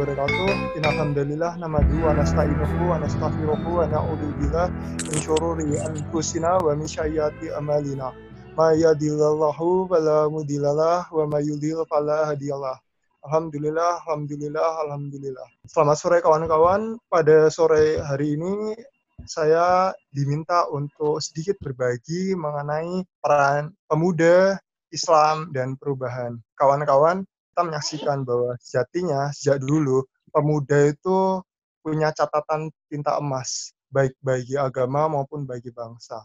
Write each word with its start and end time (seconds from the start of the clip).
Wabarakatuh. 0.00 0.80
Innalhamdulillah 0.80 1.60
namadu 1.60 2.00
wa 2.00 2.16
nasta'inuhu 2.16 2.88
wa 2.88 2.96
nastaghfiruhu 3.04 3.68
wa 3.68 3.84
na'udzu 3.84 4.32
billah 4.40 4.72
min 4.96 5.18
syururi 5.20 5.76
anfusina 5.76 6.56
wa 6.56 6.72
min 6.72 6.88
sayyiati 6.88 7.52
amalina. 7.52 8.08
Ma 8.56 8.72
yahdihillahu 8.72 9.92
fala 9.92 10.24
mudhillalah 10.32 11.04
wa 11.12 11.28
may 11.28 11.44
yudhlil 11.44 11.84
fala 11.84 12.32
hadiyalah. 12.32 12.80
Alhamdulillah, 13.28 14.00
alhamdulillah, 14.08 14.88
alhamdulillah. 14.88 15.44
Selamat 15.68 16.00
sore 16.00 16.24
kawan-kawan. 16.24 16.96
Pada 17.12 17.52
sore 17.52 18.00
hari 18.00 18.40
ini 18.40 18.72
saya 19.28 19.92
diminta 20.16 20.64
untuk 20.72 21.20
sedikit 21.20 21.60
berbagi 21.60 22.32
mengenai 22.32 23.04
peran 23.20 23.76
pemuda, 23.84 24.56
Islam, 24.88 25.52
dan 25.52 25.76
perubahan. 25.76 26.40
Kawan-kawan, 26.56 27.28
kita 27.50 27.66
menyaksikan 27.66 28.22
bahwa 28.22 28.54
sejatinya 28.62 29.34
sejak 29.34 29.58
dulu 29.60 30.06
pemuda 30.30 30.94
itu 30.94 31.42
punya 31.82 32.14
catatan 32.14 32.70
tinta 32.86 33.18
emas 33.18 33.74
baik 33.90 34.14
bagi 34.22 34.54
agama 34.54 35.10
maupun 35.10 35.44
bagi 35.44 35.74
bangsa. 35.74 36.22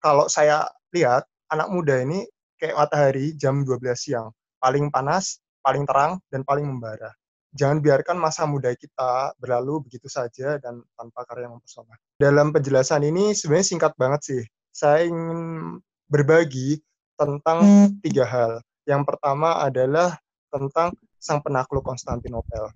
Kalau 0.00 0.26
saya 0.26 0.64
lihat 0.96 1.28
anak 1.52 1.68
muda 1.68 2.00
ini 2.00 2.24
kayak 2.56 2.80
matahari 2.80 3.36
jam 3.36 3.60
12 3.60 3.92
siang, 3.92 4.32
paling 4.56 4.88
panas, 4.88 5.44
paling 5.60 5.84
terang 5.84 6.16
dan 6.32 6.42
paling 6.42 6.64
membara. 6.64 7.12
Jangan 7.54 7.78
biarkan 7.78 8.18
masa 8.18 8.48
muda 8.50 8.74
kita 8.74 9.36
berlalu 9.38 9.86
begitu 9.86 10.10
saja 10.10 10.58
dan 10.58 10.82
tanpa 10.98 11.22
karya 11.22 11.46
yang 11.46 11.60
mempesona. 11.60 11.94
Dalam 12.18 12.50
penjelasan 12.50 13.04
ini 13.06 13.30
sebenarnya 13.36 13.68
singkat 13.68 13.92
banget 13.94 14.20
sih. 14.26 14.42
Saya 14.74 15.06
ingin 15.06 15.78
berbagi 16.10 16.82
tentang 17.14 17.62
tiga 18.02 18.26
hal. 18.26 18.52
Yang 18.84 19.02
pertama 19.06 19.62
adalah 19.62 20.18
tentang 20.54 20.94
sang 21.18 21.42
penakluk 21.42 21.82
Konstantinopel. 21.82 22.70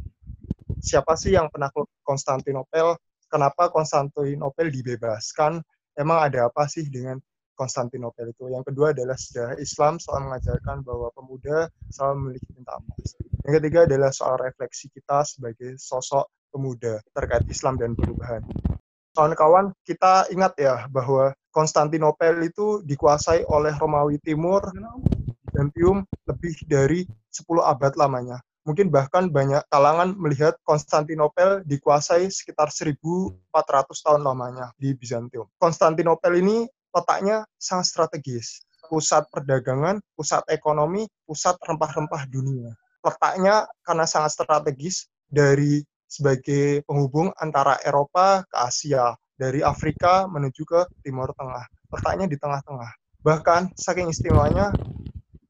Siapa 0.82 1.14
sih 1.14 1.38
yang 1.38 1.46
penakluk 1.46 1.86
Konstantinopel? 2.02 2.98
Kenapa 3.30 3.70
Konstantinopel 3.70 4.74
dibebaskan? 4.74 5.62
Emang 5.94 6.18
ada 6.26 6.50
apa 6.50 6.66
sih 6.66 6.90
dengan 6.90 7.22
Konstantinopel 7.54 8.34
itu? 8.34 8.50
Yang 8.50 8.74
kedua 8.74 8.90
adalah 8.90 9.14
sejarah 9.14 9.56
Islam 9.62 10.02
selalu 10.02 10.30
mengajarkan 10.30 10.76
bahwa 10.82 11.08
pemuda 11.14 11.70
selalu 11.90 12.14
memiliki 12.18 12.50
tinta 12.54 12.74
emas. 12.78 13.08
Yang 13.46 13.54
ketiga 13.62 13.78
adalah 13.86 14.10
soal 14.10 14.36
refleksi 14.42 14.86
kita 14.90 15.22
sebagai 15.26 15.78
sosok 15.78 16.26
pemuda 16.50 16.98
terkait 17.14 17.44
Islam 17.46 17.78
dan 17.78 17.94
perubahan. 17.94 18.42
Kawan-kawan, 19.12 19.74
kita 19.82 20.30
ingat 20.30 20.54
ya 20.56 20.86
bahwa 20.86 21.34
Konstantinopel 21.50 22.38
itu 22.46 22.86
dikuasai 22.86 23.42
oleh 23.50 23.74
Romawi 23.74 24.22
Timur 24.22 24.62
Byzantium 25.58 26.06
lebih 26.30 26.54
dari 26.70 27.02
10 27.38 27.62
abad 27.62 27.92
lamanya. 27.94 28.38
Mungkin 28.66 28.92
bahkan 28.92 29.32
banyak 29.32 29.64
kalangan 29.72 30.12
melihat 30.18 30.58
Konstantinopel 30.66 31.64
dikuasai 31.64 32.28
sekitar 32.28 32.68
1400 32.68 33.32
tahun 34.04 34.20
lamanya 34.26 34.74
di 34.76 34.92
Bizantium. 34.92 35.48
Konstantinopel 35.56 36.36
ini 36.36 36.68
letaknya 36.92 37.48
sangat 37.56 37.86
strategis. 37.88 38.60
Pusat 38.92 39.30
perdagangan, 39.32 40.04
pusat 40.12 40.44
ekonomi, 40.52 41.08
pusat 41.24 41.56
rempah-rempah 41.64 42.28
dunia. 42.28 42.76
Letaknya 43.00 43.64
karena 43.86 44.04
sangat 44.04 44.36
strategis 44.36 45.08
dari 45.28 45.80
sebagai 46.04 46.84
penghubung 46.84 47.32
antara 47.40 47.80
Eropa 47.84 48.44
ke 48.48 48.56
Asia, 48.56 49.16
dari 49.38 49.62
Afrika 49.62 50.26
menuju 50.26 50.62
ke 50.66 50.80
Timur 51.06 51.30
Tengah. 51.38 51.64
Letaknya 51.94 52.26
di 52.26 52.36
tengah-tengah. 52.36 52.90
Bahkan 53.22 53.78
saking 53.78 54.10
istimewanya 54.10 54.74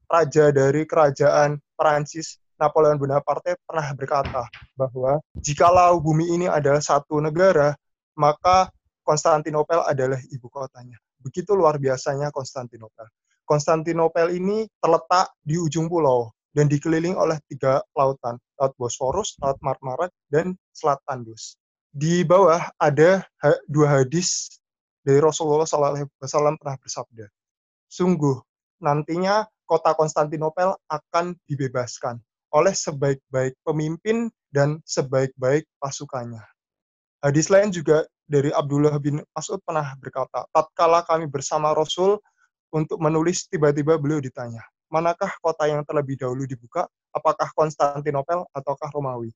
raja 0.05 0.53
dari 0.53 0.85
kerajaan 0.85 1.57
Perancis 1.79 2.35
Napoleon 2.59 2.99
Bonaparte 2.99 3.55
pernah 3.63 3.87
berkata 3.95 4.43
bahwa 4.75 5.23
jikalau 5.39 6.03
bumi 6.03 6.27
ini 6.35 6.51
adalah 6.51 6.83
satu 6.83 7.23
negara, 7.23 7.71
maka 8.19 8.67
Konstantinopel 9.07 9.87
adalah 9.87 10.19
ibu 10.27 10.51
kotanya. 10.51 10.99
Begitu 11.23 11.55
luar 11.55 11.79
biasanya 11.79 12.35
Konstantinopel. 12.35 13.07
Konstantinopel 13.47 14.35
ini 14.35 14.67
terletak 14.77 15.31
di 15.41 15.57
ujung 15.57 15.87
pulau 15.87 16.29
dan 16.53 16.69
dikelilingi 16.69 17.17
oleh 17.17 17.39
tiga 17.49 17.81
lautan, 17.97 18.37
Laut 18.59 18.75
Bosphorus, 18.77 19.39
Laut 19.41 19.57
Marmara, 19.63 20.11
dan 20.29 20.53
Selat 20.75 21.01
Tandus. 21.07 21.57
Di 21.89 22.21
bawah 22.21 22.69
ada 22.77 23.25
dua 23.65 24.03
hadis 24.03 24.61
dari 25.01 25.17
Rasulullah 25.17 25.65
SAW 25.65 26.05
pernah 26.61 26.77
bersabda, 26.77 27.25
sungguh 27.89 28.37
nantinya 28.77 29.49
kota 29.69 29.93
Konstantinopel 29.93 30.73
akan 30.89 31.37
dibebaskan 31.45 32.17
oleh 32.49 32.73
sebaik-baik 32.73 33.53
pemimpin 33.61 34.33
dan 34.49 34.81
sebaik-baik 34.81 35.69
pasukannya. 35.77 36.41
Hadis 37.21 37.53
lain 37.53 37.69
juga 37.69 38.09
dari 38.25 38.49
Abdullah 38.49 38.97
bin 38.97 39.21
Mas'ud 39.37 39.61
pernah 39.61 39.93
berkata, 40.01 40.49
tatkala 40.49 41.05
kami 41.05 41.29
bersama 41.29 41.77
Rasul 41.77 42.17
untuk 42.73 42.97
menulis, 42.97 43.45
tiba-tiba 43.45 44.01
beliau 44.01 44.17
ditanya, 44.17 44.65
manakah 44.89 45.29
kota 45.45 45.69
yang 45.69 45.85
terlebih 45.85 46.17
dahulu 46.17 46.49
dibuka, 46.49 46.89
apakah 47.13 47.53
Konstantinopel 47.53 48.49
ataukah 48.49 48.89
Romawi? 48.89 49.29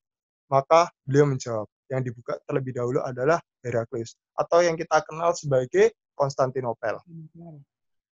Maka 0.50 0.90
beliau 1.06 1.30
menjawab, 1.30 1.70
yang 1.86 2.02
dibuka 2.02 2.34
terlebih 2.50 2.74
dahulu 2.74 2.98
adalah 3.06 3.38
Heraklius, 3.62 4.18
atau 4.34 4.58
yang 4.66 4.74
kita 4.74 4.98
kenal 5.06 5.30
sebagai 5.38 5.94
Konstantinopel 6.18 6.98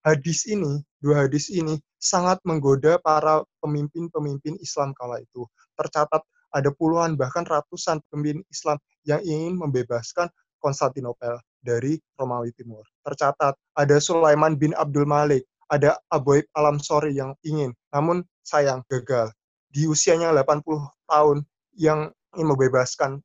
hadis 0.00 0.48
ini, 0.48 0.80
dua 1.00 1.26
hadis 1.26 1.48
ini 1.48 1.80
sangat 1.96 2.40
menggoda 2.44 3.00
para 3.00 3.44
pemimpin-pemimpin 3.64 4.56
Islam 4.60 4.92
kala 4.96 5.20
itu. 5.20 5.48
Tercatat 5.76 6.22
ada 6.52 6.70
puluhan 6.76 7.16
bahkan 7.16 7.44
ratusan 7.48 8.04
pemimpin 8.12 8.44
Islam 8.52 8.76
yang 9.08 9.20
ingin 9.24 9.56
membebaskan 9.56 10.28
Konstantinopel 10.60 11.40
dari 11.64 11.96
Romawi 12.20 12.52
Timur. 12.52 12.84
Tercatat 13.04 13.56
ada 13.56 13.96
Sulaiman 13.96 14.60
bin 14.60 14.76
Abdul 14.76 15.08
Malik, 15.08 15.48
ada 15.72 15.96
Aboib 16.12 16.44
Alam-Sori 16.52 17.16
yang 17.16 17.32
ingin, 17.46 17.72
namun 17.96 18.20
sayang 18.44 18.84
gagal. 18.92 19.32
Di 19.70 19.86
usianya 19.88 20.34
80 20.36 20.66
tahun 21.08 21.46
yang 21.78 22.12
ingin 22.36 22.46
membebaskan, 22.50 23.22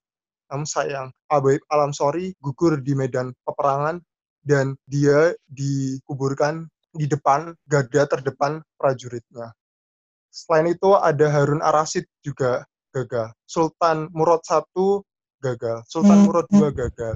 namun 0.48 0.68
sayang 0.70 1.12
Aboib 1.28 1.60
Alam-Sori 1.68 2.38
gugur 2.40 2.80
di 2.80 2.94
medan 2.96 3.36
peperangan 3.44 4.00
dan 4.46 4.78
dia 4.86 5.34
dikuburkan 5.50 6.70
di 6.96 7.06
depan 7.06 7.52
garda 7.68 8.08
terdepan 8.08 8.64
prajuritnya. 8.80 9.52
Selain 10.32 10.68
itu 10.72 10.96
ada 10.96 11.28
Harun 11.32 11.64
Arasid 11.64 12.08
juga 12.24 12.64
gagal. 12.96 13.32
Sultan 13.48 14.08
Murad 14.16 14.44
I 14.48 14.60
gagal. 15.44 15.78
Sultan 15.88 16.24
hmm, 16.24 16.26
Murad 16.28 16.48
II 16.52 16.72
hmm. 16.72 16.76
gagal. 16.76 17.16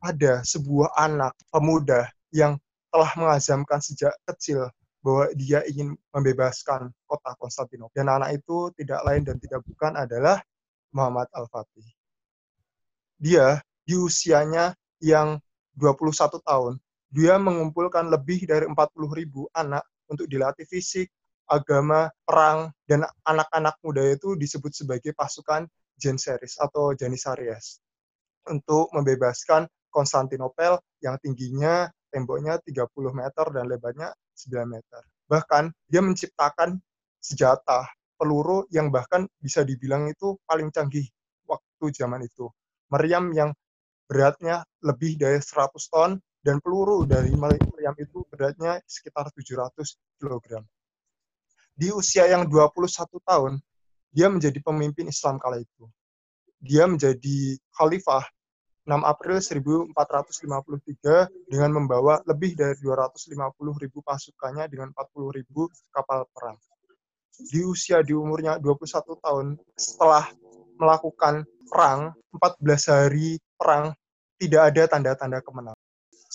Ada 0.00 0.32
sebuah 0.44 0.96
anak 0.96 1.32
pemuda 1.52 2.08
yang 2.32 2.56
telah 2.88 3.10
mengazamkan 3.16 3.80
sejak 3.84 4.16
kecil 4.24 4.68
bahwa 5.04 5.30
dia 5.36 5.62
ingin 5.68 5.94
membebaskan 6.12 6.90
kota 7.04 7.30
Konstantinopel. 7.38 7.94
Dan 7.94 8.08
anak 8.08 8.40
itu 8.40 8.72
tidak 8.76 9.00
lain 9.06 9.22
dan 9.24 9.36
tidak 9.40 9.60
bukan 9.64 9.94
adalah 9.94 10.40
Muhammad 10.92 11.28
Al-Fatih. 11.32 11.86
Dia 13.18 13.60
di 13.84 13.96
usianya 13.96 14.76
yang 15.00 15.38
21 15.78 16.42
tahun, 16.42 16.74
dia 17.08 17.40
mengumpulkan 17.40 18.12
lebih 18.12 18.44
dari 18.44 18.68
40 18.68 18.76
ribu 19.16 19.48
anak 19.56 19.84
untuk 20.08 20.28
dilatih 20.28 20.68
fisik, 20.68 21.08
agama, 21.48 22.12
perang, 22.24 22.68
dan 22.84 23.04
anak-anak 23.24 23.80
muda 23.80 24.04
itu 24.04 24.36
disebut 24.36 24.72
sebagai 24.72 25.16
pasukan 25.16 25.64
Janissaries 25.96 26.60
atau 26.60 26.92
Janissaries 26.92 27.80
untuk 28.48 28.92
membebaskan 28.92 29.66
Konstantinopel 29.88 30.76
yang 31.00 31.16
tingginya 31.24 31.88
temboknya 32.12 32.60
30 32.60 32.88
meter 33.12 33.46
dan 33.52 33.64
lebarnya 33.68 34.08
9 34.36 34.68
meter. 34.68 35.00
Bahkan 35.28 35.72
dia 35.88 36.04
menciptakan 36.04 36.76
senjata 37.20 37.88
peluru 38.20 38.68
yang 38.68 38.92
bahkan 38.92 39.24
bisa 39.40 39.64
dibilang 39.64 40.08
itu 40.08 40.36
paling 40.44 40.68
canggih 40.72 41.04
waktu 41.48 41.84
zaman 41.92 42.24
itu. 42.24 42.48
Meriam 42.92 43.32
yang 43.32 43.52
beratnya 44.08 44.64
lebih 44.80 45.20
dari 45.20 45.40
100 45.40 45.76
ton 45.92 46.16
dan 46.48 46.64
peluru 46.64 47.04
dari 47.04 47.28
meriam 47.36 47.92
itu 48.00 48.24
beratnya 48.32 48.80
sekitar 48.88 49.28
700 49.36 49.84
kg. 50.16 50.64
Di 51.76 51.92
usia 51.92 52.24
yang 52.24 52.48
21 52.48 53.20
tahun, 53.20 53.60
dia 54.08 54.32
menjadi 54.32 54.56
pemimpin 54.64 55.12
Islam 55.12 55.36
kala 55.36 55.60
itu. 55.60 55.84
Dia 56.56 56.88
menjadi 56.88 57.60
khalifah 57.76 58.24
6 58.88 58.96
April 59.04 59.36
1453 59.44 61.52
dengan 61.52 61.70
membawa 61.76 62.24
lebih 62.24 62.56
dari 62.56 62.80
250 62.80 63.84
ribu 63.84 64.00
pasukannya 64.00 64.72
dengan 64.72 64.88
40 64.96 65.36
ribu 65.36 65.68
kapal 65.92 66.24
perang. 66.32 66.56
Di 67.36 67.60
usia 67.60 68.00
di 68.00 68.16
umurnya 68.16 68.56
21 68.56 69.20
tahun, 69.20 69.60
setelah 69.76 70.32
melakukan 70.80 71.44
perang, 71.68 72.16
14 72.32 72.88
hari 72.88 73.36
perang, 73.54 73.92
tidak 74.40 74.72
ada 74.72 74.82
tanda-tanda 74.96 75.44
kemenangan. 75.44 75.77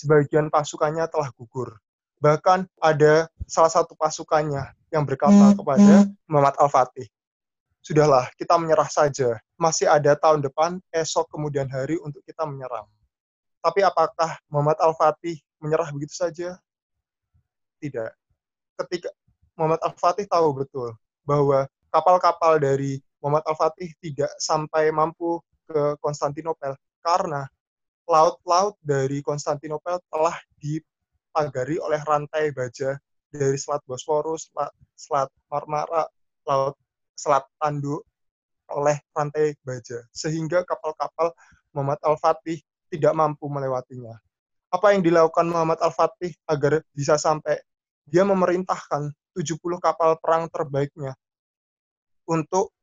Sebagian 0.03 0.51
pasukannya 0.51 1.07
telah 1.07 1.31
gugur. 1.31 1.79
Bahkan 2.19 2.67
ada 2.83 3.31
salah 3.47 3.71
satu 3.71 3.95
pasukannya 3.95 4.67
yang 4.91 5.07
berkata 5.07 5.55
hmm, 5.55 5.55
kepada 5.55 5.95
hmm. 6.03 6.11
Muhammad 6.27 6.59
Al-Fatih, 6.59 7.07
sudahlah 7.79 8.27
kita 8.35 8.59
menyerah 8.59 8.91
saja. 8.91 9.39
Masih 9.55 9.87
ada 9.87 10.11
tahun 10.19 10.43
depan, 10.43 10.83
esok 10.91 11.31
kemudian 11.31 11.71
hari 11.71 11.95
untuk 12.03 12.19
kita 12.27 12.43
menyerang. 12.43 12.83
Tapi 13.63 13.79
apakah 13.79 14.35
Muhammad 14.51 14.75
Al-Fatih 14.83 15.39
menyerah 15.63 15.87
begitu 15.95 16.11
saja? 16.11 16.59
Tidak. 17.79 18.11
Ketika 18.83 19.07
Muhammad 19.55 19.79
Al-Fatih 19.87 20.27
tahu 20.27 20.51
betul 20.51 20.91
bahwa 21.23 21.63
kapal-kapal 21.87 22.59
dari 22.59 22.99
Muhammad 23.23 23.47
Al-Fatih 23.47 23.95
tidak 24.03 24.31
sampai 24.35 24.91
mampu 24.91 25.39
ke 25.63 25.95
Konstantinopel 26.03 26.75
karena 26.99 27.47
laut-laut 28.07 28.75
dari 28.83 29.23
Konstantinopel 29.23 29.99
telah 30.11 30.35
dipagari 30.59 31.79
oleh 31.79 31.99
rantai 32.03 32.51
baja 32.51 32.99
dari 33.33 33.57
Selat 33.57 33.81
Bosporus, 33.87 34.51
Selat 34.93 35.31
Marmara, 35.49 36.05
Laut 36.45 36.75
Selat 37.15 37.45
Tanduk 37.57 38.03
oleh 38.73 38.97
rantai 39.13 39.53
baja 39.61 40.01
sehingga 40.09 40.65
kapal-kapal 40.65 41.31
Muhammad 41.75 41.99
Al-Fatih 42.01 42.61
tidak 42.89 43.13
mampu 43.17 43.49
melewatinya. 43.49 44.17
Apa 44.73 44.93
yang 44.93 45.05
dilakukan 45.05 45.49
Muhammad 45.49 45.81
Al-Fatih 45.81 46.33
agar 46.49 46.81
bisa 46.93 47.17
sampai? 47.17 47.61
Dia 48.03 48.27
memerintahkan 48.27 49.15
70 49.37 49.57
kapal 49.79 50.19
perang 50.19 50.51
terbaiknya 50.51 51.15
untuk 52.27 52.75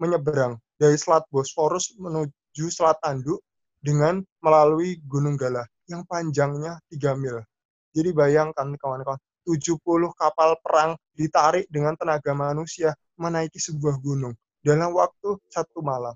menyeberang 0.00 0.58
dari 0.80 0.96
Selat 0.96 1.24
Bosporus 1.28 1.92
menuju 1.96 2.66
Selat 2.72 2.98
Tanduk 3.04 3.44
dengan 3.80 4.20
melalui 4.44 5.00
Gunung 5.08 5.34
Galah 5.40 5.64
yang 5.88 6.06
panjangnya 6.06 6.78
3 6.92 7.16
mil. 7.18 7.42
Jadi 7.90 8.10
bayangkan 8.14 8.70
kawan-kawan, 8.78 9.18
70 9.42 9.80
kapal 10.14 10.54
perang 10.62 10.94
ditarik 11.16 11.66
dengan 11.66 11.98
tenaga 11.98 12.30
manusia 12.36 12.94
menaiki 13.18 13.58
sebuah 13.58 13.98
gunung 13.98 14.36
dalam 14.62 14.94
waktu 14.94 15.34
satu 15.50 15.82
malam. 15.82 16.14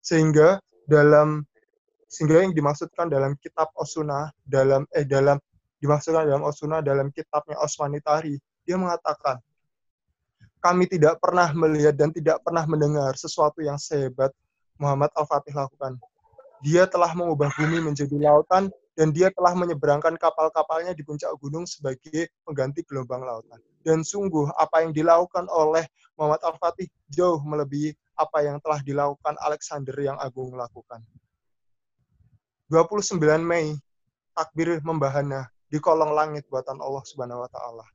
Sehingga 0.00 0.56
dalam 0.88 1.44
sehingga 2.10 2.42
yang 2.42 2.50
dimaksudkan 2.50 3.06
dalam 3.06 3.38
kitab 3.38 3.70
Osuna 3.78 4.34
dalam 4.42 4.82
eh 4.90 5.06
dalam 5.06 5.38
dimaksudkan 5.78 6.26
dalam 6.26 6.42
Osuna 6.42 6.82
dalam 6.82 7.14
kitabnya 7.14 7.54
Osmanitari 7.62 8.34
dia 8.66 8.74
mengatakan 8.74 9.38
kami 10.58 10.90
tidak 10.90 11.22
pernah 11.22 11.54
melihat 11.54 11.94
dan 11.94 12.10
tidak 12.10 12.42
pernah 12.42 12.66
mendengar 12.66 13.14
sesuatu 13.14 13.62
yang 13.62 13.78
sehebat 13.78 14.34
Muhammad 14.74 15.14
Al-Fatih 15.14 15.54
lakukan 15.54 16.02
dia 16.60 16.84
telah 16.84 17.12
mengubah 17.16 17.48
bumi 17.56 17.80
menjadi 17.80 18.16
lautan 18.20 18.68
dan 18.96 19.08
dia 19.16 19.32
telah 19.32 19.56
menyeberangkan 19.56 20.16
kapal-kapalnya 20.20 20.92
di 20.92 21.00
puncak 21.00 21.32
gunung 21.40 21.64
sebagai 21.64 22.28
pengganti 22.44 22.84
gelombang 22.84 23.24
lautan. 23.24 23.56
Dan 23.80 24.04
sungguh 24.04 24.52
apa 24.60 24.84
yang 24.84 24.92
dilakukan 24.92 25.48
oleh 25.48 25.88
Muhammad 26.20 26.44
Al-Fatih 26.44 26.92
jauh 27.08 27.40
melebihi 27.40 27.96
apa 28.20 28.44
yang 28.44 28.60
telah 28.60 28.84
dilakukan 28.84 29.40
Alexander 29.40 29.96
yang 29.96 30.20
agung 30.20 30.52
lakukan. 30.52 31.00
29 32.68 33.16
Mei, 33.40 33.72
takbir 34.36 34.78
membahana 34.84 35.48
di 35.66 35.80
kolong 35.80 36.12
langit 36.12 36.44
buatan 36.52 36.76
Allah 36.78 37.02
Subhanahu 37.08 37.42
wa 37.42 37.50
taala. 37.50 37.86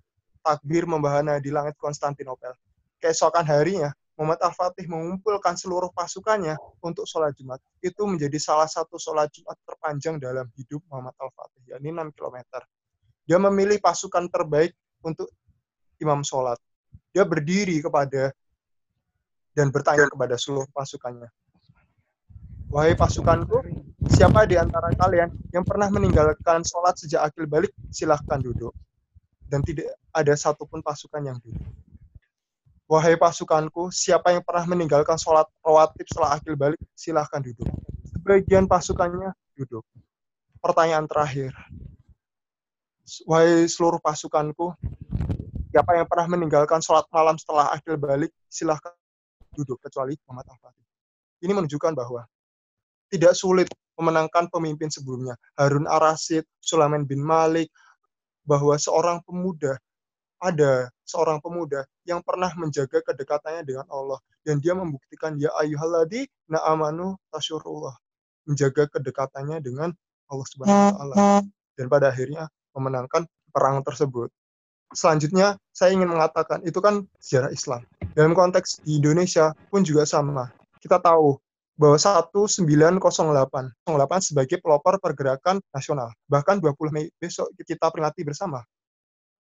Takbir 0.41 0.89
membahana 0.89 1.37
di 1.37 1.53
langit 1.53 1.77
Konstantinopel. 1.77 2.57
Keesokan 2.97 3.45
harinya, 3.45 3.93
Muhammad 4.15 4.39
Al-Fatih 4.47 4.87
mengumpulkan 4.87 5.59
seluruh 5.59 5.91
pasukannya 5.91 6.55
untuk 6.79 7.03
sholat 7.03 7.35
Jumat. 7.35 7.59
Itu 7.83 8.07
menjadi 8.07 8.39
salah 8.39 8.67
satu 8.67 8.95
sholat 8.95 9.27
Jumat 9.35 9.59
terpanjang 9.67 10.23
dalam 10.23 10.47
hidup 10.55 10.79
Muhammad 10.87 11.15
Al-Fatih, 11.19 11.75
yakni 11.75 11.91
6 11.91 12.15
km. 12.15 12.63
Dia 13.27 13.37
memilih 13.43 13.83
pasukan 13.83 14.31
terbaik 14.31 14.71
untuk 15.03 15.27
imam 15.99 16.23
sholat. 16.23 16.55
Dia 17.11 17.27
berdiri 17.27 17.83
kepada 17.83 18.31
dan 19.51 19.67
bertanya 19.71 20.07
kepada 20.07 20.39
seluruh 20.39 20.67
pasukannya. 20.71 21.27
Wahai 22.71 22.95
pasukanku, 22.95 23.63
siapa 24.11 24.43
di 24.47 24.59
antara 24.59 24.91
kalian 24.95 25.31
yang 25.51 25.63
pernah 25.63 25.87
meninggalkan 25.91 26.63
sholat 26.63 26.95
sejak 26.99 27.23
akil 27.31 27.47
balik, 27.47 27.71
silahkan 27.91 28.39
duduk. 28.39 28.71
Dan 29.45 29.61
tidak 29.61 29.95
ada 30.11 30.33
satupun 30.35 30.79
pasukan 30.83 31.21
yang 31.23 31.37
duduk. 31.39 31.63
Wahai 32.85 33.17
pasukanku, 33.17 33.89
siapa 33.89 34.29
yang 34.29 34.45
pernah 34.45 34.69
meninggalkan 34.69 35.17
sholat 35.17 35.49
rawatib 35.65 36.05
setelah 36.05 36.37
akil 36.37 36.53
balik, 36.53 36.77
silahkan 36.93 37.41
duduk. 37.41 37.65
Sebagian 38.13 38.69
pasukannya 38.69 39.33
duduk. 39.57 39.81
Pertanyaan 40.61 41.09
terakhir. 41.09 41.49
Wahai 43.25 43.65
seluruh 43.65 43.97
pasukanku, 43.97 44.77
siapa 45.73 45.97
yang 45.97 46.05
pernah 46.05 46.29
meninggalkan 46.29 46.77
sholat 46.77 47.09
malam 47.09 47.41
setelah 47.41 47.73
akil 47.73 47.97
balik, 47.97 48.29
silahkan 48.47 48.93
duduk, 49.57 49.81
kecuali 49.81 50.13
Muhammad 50.29 50.45
al 50.53 50.73
Ini 51.41 51.51
menunjukkan 51.57 51.93
bahwa 51.97 52.21
tidak 53.09 53.33
sulit 53.33 53.65
memenangkan 53.97 54.45
pemimpin 54.53 54.93
sebelumnya. 54.93 55.33
Harun 55.57 55.89
Ar-Rasyid, 55.89 56.45
Sulaiman 56.61 57.07
bin 57.07 57.23
Malik, 57.23 57.73
bahwa 58.45 58.77
seorang 58.77 59.25
pemuda 59.25 59.75
ada 60.45 60.93
seorang 61.01 61.41
pemuda 61.41 61.81
yang 62.05 62.21
pernah 62.21 62.53
menjaga 62.53 63.01
kedekatannya 63.01 63.65
dengan 63.65 63.85
Allah 63.89 64.21
dan 64.45 64.61
dia 64.61 64.77
membuktikan 64.77 65.33
ya 65.41 65.49
ayyuhalladi 65.57 66.29
na'amanu 66.45 67.17
tasyurullah 67.33 67.97
menjaga 68.45 68.85
kedekatannya 68.93 69.57
dengan 69.57 69.89
Allah 70.29 70.45
Subhanahu 70.45 70.77
wa 70.77 70.93
taala 70.93 71.15
dan 71.73 71.85
pada 71.89 72.13
akhirnya 72.13 72.45
memenangkan 72.77 73.25
perang 73.49 73.81
tersebut. 73.81 74.29
Selanjutnya 74.93 75.57
saya 75.73 75.97
ingin 75.97 76.13
mengatakan 76.13 76.61
itu 76.61 76.77
kan 76.77 77.03
sejarah 77.17 77.49
Islam. 77.49 77.81
Dalam 78.13 78.37
konteks 78.37 78.85
di 78.85 79.01
Indonesia 79.01 79.51
pun 79.73 79.81
juga 79.81 80.05
sama. 80.05 80.53
Kita 80.77 81.01
tahu 81.01 81.35
bahwa 81.75 81.97
1908 81.99 83.01
08 83.01 84.29
sebagai 84.31 84.57
pelopor 84.61 85.01
pergerakan 85.01 85.59
nasional. 85.73 86.13
Bahkan 86.29 86.63
20 86.63 86.93
Mei 86.93 87.11
besok 87.19 87.51
kita 87.65 87.91
peringati 87.91 88.23
bersama 88.23 88.63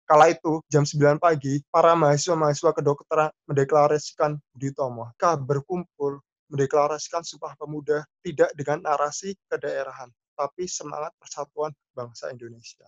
Kala 0.03 0.35
itu, 0.35 0.59
jam 0.67 0.83
9 0.83 1.15
pagi, 1.15 1.63
para 1.71 1.95
mahasiswa-mahasiswa 1.95 2.75
kedokteran 2.75 3.31
mendeklarasikan 3.47 4.35
Budi 4.51 4.75
Tomo. 4.75 5.07
Berkumpul 5.19 6.19
mendeklarasikan 6.51 7.23
Sumpah 7.23 7.55
Pemuda 7.55 8.03
tidak 8.19 8.51
dengan 8.51 8.83
narasi 8.83 9.31
kedaerahan, 9.47 10.11
tapi 10.35 10.67
semangat 10.67 11.15
persatuan 11.15 11.71
bangsa 11.95 12.29
Indonesia. 12.35 12.83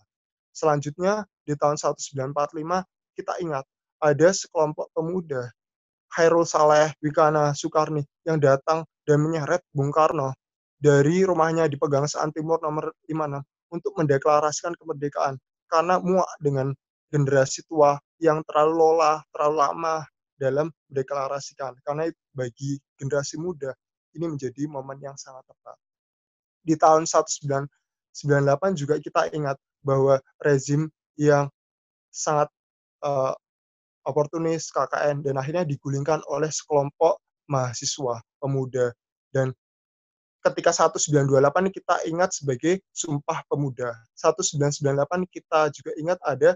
Selanjutnya, 0.52 1.24
di 1.48 1.56
tahun 1.56 1.80
1945, 1.80 2.84
kita 3.16 3.34
ingat 3.40 3.64
ada 4.04 4.30
sekelompok 4.36 4.92
pemuda, 4.92 5.48
Hairul 6.20 6.44
Saleh, 6.44 6.92
Wikana, 7.00 7.56
Soekarni, 7.56 8.04
yang 8.28 8.44
datang 8.44 8.84
dan 9.08 9.24
menyeret 9.24 9.64
Bung 9.72 9.92
Karno 9.92 10.36
dari 10.76 11.24
rumahnya 11.24 11.72
di 11.72 11.80
Pegangsaan 11.80 12.36
Timur 12.36 12.60
nomor 12.60 12.92
56 13.08 13.40
untuk 13.72 13.92
mendeklarasikan 13.96 14.76
kemerdekaan 14.76 15.40
karena 15.72 15.98
muak 15.98 16.30
dengan 16.44 16.76
generasi 17.16 17.64
tua 17.72 17.96
yang 18.20 18.44
terlalu 18.44 18.76
lola, 18.76 19.24
terlalu 19.32 19.56
lama 19.64 19.96
dalam 20.36 20.68
mendeklarasikan. 20.92 21.72
Karena 21.88 22.12
bagi 22.36 22.76
generasi 23.00 23.40
muda 23.40 23.72
ini 24.20 24.28
menjadi 24.28 24.68
momen 24.68 25.00
yang 25.00 25.16
sangat 25.16 25.48
tepat. 25.48 25.80
Di 26.60 26.76
tahun 26.76 27.08
1998 27.08 28.76
juga 28.76 29.00
kita 29.00 29.32
ingat 29.32 29.56
bahwa 29.80 30.20
rezim 30.44 30.92
yang 31.16 31.48
sangat 32.12 32.52
uh, 33.08 33.32
oportunis 34.04 34.68
KKN 34.76 35.24
dan 35.24 35.40
akhirnya 35.40 35.64
digulingkan 35.64 36.20
oleh 36.28 36.52
sekelompok 36.52 37.20
mahasiswa 37.48 38.20
pemuda 38.44 38.92
dan 39.32 39.56
ketika 40.46 40.70
1928 40.70 41.74
kita 41.74 41.96
ingat 42.06 42.30
sebagai 42.38 42.78
Sumpah 42.94 43.42
Pemuda. 43.50 43.98
1998 44.14 45.26
kita 45.34 45.74
juga 45.74 45.92
ingat 45.98 46.20
ada 46.22 46.54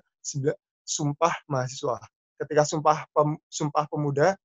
Sumpah 0.85 1.33
Mahasiswa. 1.49 1.97
Ketika 2.37 2.63
Sumpah 2.69 3.09
Pem, 3.09 3.41
Sumpah 3.49 3.89
Pemuda, 3.89 4.37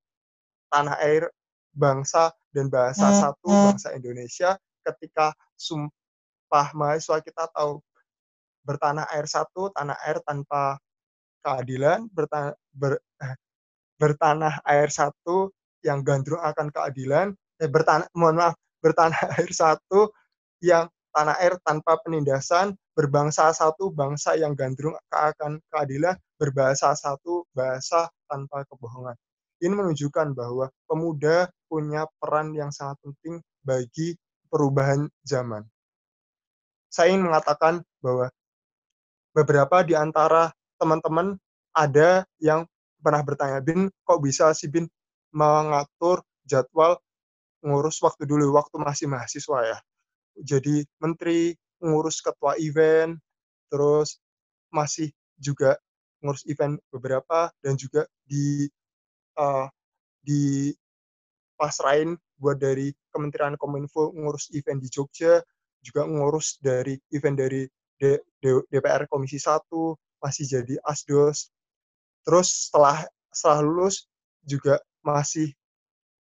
tanah 0.72 0.96
air, 1.04 1.28
bangsa 1.76 2.32
dan 2.54 2.70
bahasa 2.70 3.10
hmm, 3.10 3.18
satu 3.20 3.48
hmm. 3.50 3.64
bangsa 3.68 3.88
Indonesia. 3.92 4.50
Ketika 4.80 5.36
Sumpah 5.60 6.72
Mahasiswa 6.72 7.20
kita 7.20 7.44
tahu 7.52 7.84
bertanah 8.64 9.04
air 9.12 9.28
satu, 9.28 9.68
tanah 9.76 10.00
air 10.08 10.24
tanpa 10.24 10.80
keadilan, 11.44 12.08
bertanah, 12.08 12.56
ber, 12.72 12.96
eh, 13.20 13.36
bertanah 14.00 14.64
air 14.64 14.88
satu 14.88 15.52
yang 15.84 16.00
gandrung 16.00 16.40
akan 16.40 16.72
keadilan, 16.72 17.36
eh, 17.60 17.68
bertanah, 17.68 18.08
mohon 18.16 18.40
maaf, 18.40 18.56
bertanah 18.84 19.16
air 19.40 19.48
satu 19.48 20.12
yang 20.60 20.92
tanah 21.16 21.40
air 21.40 21.56
tanpa 21.64 21.96
penindasan, 22.04 22.76
berbangsa 22.92 23.48
satu 23.56 23.88
bangsa 23.88 24.36
yang 24.36 24.52
gandrung 24.52 24.98
akan 25.08 25.62
keadilan, 25.72 26.18
berbahasa 26.36 26.92
satu 26.92 27.48
bahasa 27.56 28.12
tanpa 28.28 28.68
kebohongan. 28.68 29.16
Ini 29.62 29.72
menunjukkan 29.72 30.36
bahwa 30.36 30.68
pemuda 30.84 31.48
punya 31.70 32.04
peran 32.20 32.52
yang 32.52 32.68
sangat 32.74 33.00
penting 33.00 33.40
bagi 33.64 34.18
perubahan 34.50 35.06
zaman. 35.24 35.64
Saya 36.90 37.14
ingin 37.14 37.30
mengatakan 37.30 37.80
bahwa 38.02 38.28
beberapa 39.34 39.82
di 39.86 39.96
antara 39.96 40.50
teman-teman 40.78 41.38
ada 41.74 42.26
yang 42.38 42.66
pernah 43.02 43.22
bertanya, 43.22 43.58
Bin, 43.62 43.90
kok 44.06 44.20
bisa 44.22 44.50
sih 44.54 44.70
Bin 44.70 44.86
mengatur 45.34 46.22
jadwal 46.46 47.00
ngurus 47.64 47.98
waktu 48.04 48.28
dulu, 48.28 48.52
waktu 48.54 48.76
masih 48.76 49.08
mahasiswa 49.08 49.58
ya. 49.64 49.78
Jadi 50.36 50.84
menteri, 51.00 51.56
ngurus 51.80 52.20
ketua 52.20 52.60
event, 52.60 53.16
terus 53.72 54.20
masih 54.68 55.10
juga 55.40 55.80
ngurus 56.20 56.44
event 56.48 56.76
beberapa 56.92 57.52
dan 57.64 57.76
juga 57.80 58.04
di 58.24 58.68
uh, 59.40 59.68
di 60.24 60.72
pasrain 61.56 62.16
buat 62.40 62.58
dari 62.58 62.90
Kementerian 63.12 63.54
Kominfo 63.56 64.10
ngurus 64.12 64.50
event 64.52 64.80
di 64.80 64.88
Jogja, 64.90 65.40
juga 65.84 66.08
ngurus 66.08 66.58
dari 66.58 66.96
event 67.12 67.36
dari 67.38 67.68
D, 68.00 68.18
D, 68.40 68.44
DPR 68.72 69.06
Komisi 69.06 69.38
1, 69.38 69.68
masih 70.18 70.44
jadi 70.48 70.74
asdos. 70.82 71.52
Terus 72.24 72.68
setelah 72.68 73.04
setelah 73.30 73.60
lulus 73.62 74.08
juga 74.42 74.80
masih 75.04 75.52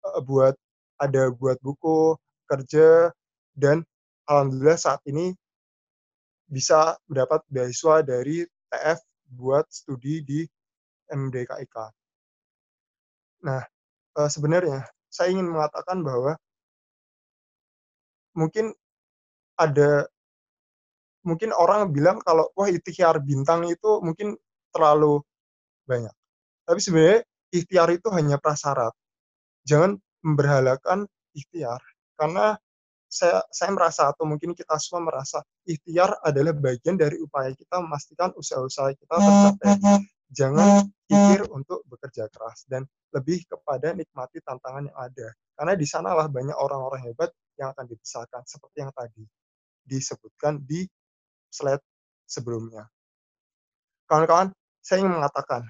uh, 0.06 0.22
buat 0.22 0.54
ada 0.98 1.30
buat 1.34 1.58
buku, 1.62 2.18
kerja 2.50 3.14
dan 3.54 3.86
alhamdulillah 4.26 4.78
saat 4.78 5.02
ini 5.10 5.34
bisa 6.48 6.96
mendapat 7.12 7.44
beasiswa 7.52 8.02
dari 8.02 8.48
TF 8.72 9.00
buat 9.36 9.68
studi 9.68 10.24
di 10.24 10.40
MDKIK. 11.12 11.76
Nah, 13.44 13.62
uh, 14.18 14.30
sebenarnya 14.32 14.88
saya 15.12 15.32
ingin 15.36 15.48
mengatakan 15.52 16.04
bahwa 16.04 16.36
mungkin 18.38 18.72
ada 19.58 20.06
mungkin 21.26 21.52
orang 21.52 21.92
bilang 21.92 22.24
kalau 22.24 22.48
wah 22.56 22.70
ikhtiar 22.72 23.20
bintang 23.20 23.68
itu 23.68 24.00
mungkin 24.00 24.38
terlalu 24.72 25.20
banyak. 25.84 26.14
Tapi 26.64 26.80
sebenarnya 26.80 27.20
ikhtiar 27.52 27.90
itu 27.92 28.08
hanya 28.16 28.40
prasyarat. 28.40 28.94
Jangan 29.68 30.00
memberhalakan 30.26 31.06
ikhtiar 31.36 31.80
karena 32.18 32.58
saya 33.08 33.40
saya 33.50 33.72
merasa 33.72 34.12
atau 34.12 34.28
mungkin 34.28 34.52
kita 34.52 34.76
semua 34.84 35.08
merasa 35.08 35.40
ikhtiar 35.64 36.20
adalah 36.28 36.52
bagian 36.52 37.00
dari 37.00 37.16
upaya 37.24 37.56
kita 37.56 37.80
memastikan 37.80 38.36
usaha-usaha 38.36 38.92
kita 39.00 39.16
tercapai. 39.16 40.04
Jangan 40.28 40.92
pikir 41.08 41.48
untuk 41.56 41.88
bekerja 41.88 42.28
keras 42.28 42.68
dan 42.68 42.84
lebih 43.16 43.48
kepada 43.48 43.96
nikmati 43.96 44.44
tantangan 44.44 44.92
yang 44.92 44.98
ada. 45.00 45.28
Karena 45.56 45.74
di 45.80 45.88
sanalah 45.88 46.28
banyak 46.28 46.54
orang-orang 46.54 47.00
hebat 47.08 47.32
yang 47.56 47.72
akan 47.72 47.88
dibesarkan 47.88 48.44
seperti 48.44 48.84
yang 48.84 48.92
tadi 48.92 49.24
disebutkan 49.88 50.60
di 50.68 50.84
slide 51.48 51.82
sebelumnya. 52.28 52.92
Kawan-kawan, 54.12 54.52
saya 54.84 55.00
ingin 55.00 55.16
mengatakan 55.16 55.64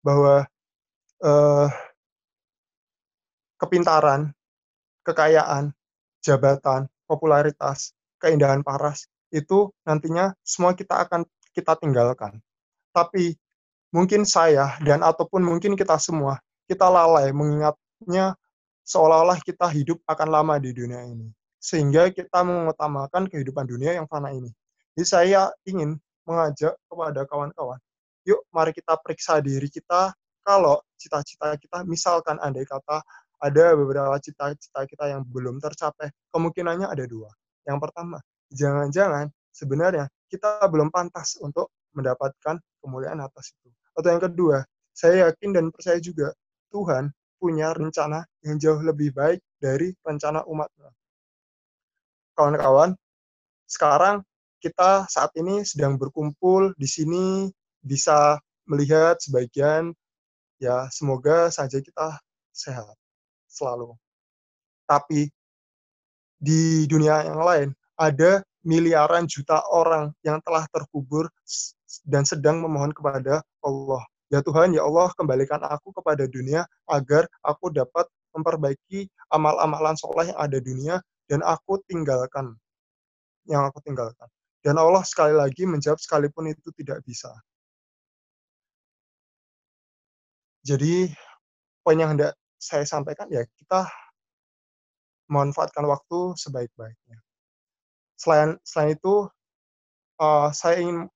bahwa 0.00 0.46
eh, 1.26 1.68
kepintaran, 3.58 4.32
kekayaan, 5.02 5.74
jabatan, 6.22 6.86
popularitas, 7.04 7.92
keindahan 8.22 8.62
paras 8.62 9.06
itu 9.34 9.68
nantinya 9.84 10.32
semua 10.40 10.72
kita 10.72 11.04
akan 11.04 11.26
kita 11.52 11.76
tinggalkan. 11.76 12.40
Tapi 12.94 13.36
mungkin 13.92 14.24
saya 14.24 14.78
dan 14.80 15.04
ataupun 15.04 15.44
mungkin 15.44 15.74
kita 15.76 15.96
semua 16.00 16.40
kita 16.68 16.88
lalai 16.88 17.32
mengingatnya 17.32 18.36
seolah-olah 18.84 19.40
kita 19.44 19.68
hidup 19.68 20.00
akan 20.04 20.28
lama 20.28 20.54
di 20.60 20.72
dunia 20.72 21.04
ini 21.04 21.28
sehingga 21.58 22.08
kita 22.14 22.46
mengutamakan 22.46 23.26
kehidupan 23.26 23.66
dunia 23.66 23.98
yang 23.98 24.06
fana 24.06 24.30
ini. 24.30 24.48
Jadi 24.94 25.06
saya 25.06 25.50
ingin 25.66 25.98
mengajak 26.22 26.76
kepada 26.86 27.24
kawan-kawan, 27.26 27.80
yuk 28.28 28.44
mari 28.52 28.70
kita 28.76 28.94
periksa 29.00 29.40
diri 29.42 29.66
kita 29.66 30.12
kalau 30.44 30.80
cita-cita 30.96 31.52
kita, 31.60 31.84
misalkan 31.84 32.40
andai 32.40 32.64
kata 32.64 33.04
ada 33.38 33.74
beberapa 33.78 34.14
cita-cita 34.18 34.84
kita 34.86 35.04
yang 35.14 35.22
belum 35.26 35.62
tercapai, 35.62 36.10
kemungkinannya 36.34 36.90
ada 36.90 37.04
dua. 37.06 37.30
Yang 37.66 37.78
pertama, 37.88 38.18
jangan-jangan 38.50 39.30
sebenarnya 39.54 40.06
kita 40.30 40.62
belum 40.66 40.90
pantas 40.90 41.38
untuk 41.38 41.70
mendapatkan 41.94 42.58
kemuliaan 42.82 43.22
atas 43.22 43.54
itu. 43.54 43.70
Atau 43.94 44.10
yang 44.10 44.22
kedua, 44.22 44.62
saya 44.94 45.30
yakin 45.30 45.54
dan 45.54 45.64
percaya 45.70 45.98
juga 46.02 46.34
Tuhan 46.74 47.10
punya 47.38 47.70
rencana 47.70 48.26
yang 48.42 48.58
jauh 48.58 48.82
lebih 48.82 49.14
baik 49.14 49.38
dari 49.62 49.94
rencana 50.02 50.42
umatnya 50.50 50.90
kawan-kawan, 52.38 52.94
sekarang 53.66 54.22
kita 54.62 55.10
saat 55.10 55.34
ini 55.34 55.66
sedang 55.66 55.98
berkumpul 55.98 56.70
di 56.78 56.86
sini 56.86 57.50
bisa 57.82 58.38
melihat 58.70 59.18
sebagian 59.18 59.90
ya 60.62 60.86
semoga 60.94 61.50
saja 61.50 61.82
kita 61.82 62.22
sehat 62.54 62.94
selalu. 63.48 63.96
Tapi 64.86 65.28
di 66.38 66.86
dunia 66.86 67.26
yang 67.26 67.42
lain 67.42 67.68
ada 67.98 68.46
miliaran 68.62 69.26
juta 69.26 69.58
orang 69.72 70.14
yang 70.22 70.38
telah 70.46 70.68
terkubur 70.70 71.26
dan 72.06 72.22
sedang 72.22 72.62
memohon 72.62 72.94
kepada 72.94 73.42
Allah. 73.64 74.04
Ya 74.28 74.44
Tuhan, 74.44 74.76
ya 74.76 74.84
Allah, 74.84 75.08
kembalikan 75.16 75.58
aku 75.64 75.88
kepada 75.90 76.28
dunia 76.28 76.68
agar 76.84 77.24
aku 77.40 77.72
dapat 77.72 78.04
memperbaiki 78.36 79.08
amal-amalan 79.32 79.96
soleh 79.96 80.30
yang 80.30 80.38
ada 80.38 80.60
di 80.60 80.68
dunia 80.68 81.00
dan 81.32 81.40
aku 81.40 81.80
tinggalkan 81.88 82.52
yang 83.48 83.64
aku 83.64 83.80
tinggalkan. 83.80 84.28
Dan 84.60 84.76
Allah 84.76 85.00
sekali 85.00 85.32
lagi 85.32 85.64
menjawab 85.64 85.96
sekalipun 85.96 86.52
itu 86.52 86.68
tidak 86.76 87.00
bisa. 87.08 87.32
Jadi 90.60 91.08
poin 91.80 91.96
yang 91.96 92.12
hendak 92.12 92.36
saya 92.58 92.84
sampaikan 92.84 93.30
ya 93.30 93.46
kita 93.56 93.86
memanfaatkan 95.30 95.86
waktu 95.86 96.34
sebaik-baiknya. 96.34 97.18
Selain 98.18 98.58
selain 98.66 98.98
itu 98.98 99.30
uh, 100.18 100.50
saya 100.50 100.82
ingin 100.82 101.06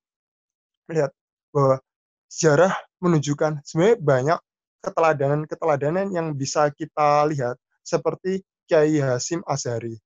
melihat 0.87 1.11
bahwa 1.51 1.83
sejarah 2.31 2.73
menunjukkan 3.03 3.61
sebenarnya 3.67 3.97
banyak 3.99 4.39
keteladanan-keteladanan 4.83 6.07
yang 6.15 6.31
bisa 6.31 6.71
kita 6.71 7.27
lihat 7.27 7.59
seperti 7.83 8.43
Kiai 8.67 8.99
Hasim 9.03 9.43
Azhari. 9.43 9.99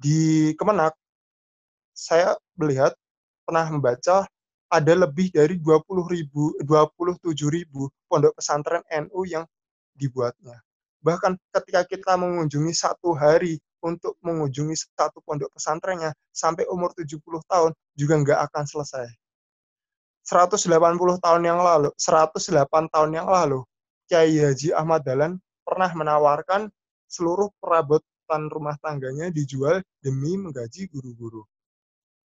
Di 0.00 0.54
Kemenak, 0.56 0.96
saya 1.92 2.38
melihat 2.56 2.96
pernah 3.44 3.66
membaca 3.68 4.24
ada 4.70 4.92
lebih 4.94 5.34
dari 5.34 5.58
20 5.58 6.06
ribu, 6.06 6.54
27 6.62 7.34
ribu 7.50 7.90
pondok 8.06 8.38
pesantren 8.38 8.86
NU 8.88 9.26
yang 9.26 9.44
dibuatnya. 9.96 10.58
Bahkan 11.00 11.40
ketika 11.56 11.80
kita 11.88 12.12
mengunjungi 12.20 12.76
satu 12.76 13.16
hari 13.16 13.56
untuk 13.80 14.16
mengunjungi 14.20 14.76
satu 14.92 15.24
pondok 15.24 15.48
pesantrennya 15.56 16.12
sampai 16.30 16.68
umur 16.68 16.92
70 16.92 17.20
tahun 17.48 17.72
juga 17.96 18.14
nggak 18.20 18.40
akan 18.52 18.64
selesai. 18.68 19.08
180 20.28 20.68
tahun 21.24 21.42
yang 21.42 21.58
lalu, 21.64 21.90
108 21.96 22.92
tahun 22.92 23.10
yang 23.10 23.26
lalu, 23.26 23.64
Kiai 24.06 24.36
Haji 24.36 24.76
Ahmad 24.76 25.02
Dahlan 25.02 25.40
pernah 25.64 25.90
menawarkan 25.90 26.68
seluruh 27.08 27.48
perabotan 27.58 28.52
rumah 28.52 28.76
tangganya 28.78 29.32
dijual 29.32 29.80
demi 30.04 30.36
menggaji 30.36 30.86
guru-guru 30.92 31.42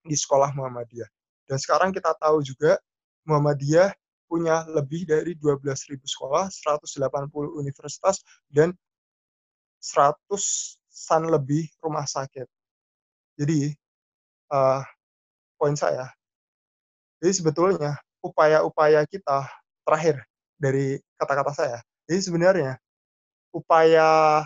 di 0.06 0.14
sekolah 0.14 0.54
Muhammadiyah. 0.54 1.10
Dan 1.50 1.58
sekarang 1.58 1.90
kita 1.96 2.14
tahu 2.20 2.44
juga 2.46 2.78
Muhammadiyah 3.26 3.90
punya 4.26 4.66
lebih 4.70 5.06
dari 5.06 5.38
12.000 5.38 6.02
sekolah, 6.02 6.50
180 6.50 7.30
universitas, 7.62 8.22
dan 8.50 8.74
100-an 9.82 11.24
lebih 11.30 11.70
rumah 11.82 12.10
sakit. 12.10 12.48
Jadi, 13.38 13.74
uh, 14.50 14.82
poin 15.60 15.78
saya, 15.78 16.10
jadi 17.24 17.32
sebetulnya 17.42 17.94
upaya-upaya 18.22 19.02
kita 19.08 19.48
terakhir 19.88 20.22
dari 20.60 21.00
kata-kata 21.18 21.52
saya, 21.56 21.78
jadi 22.06 22.22
sebenarnya 22.22 22.72
upaya 23.56 24.44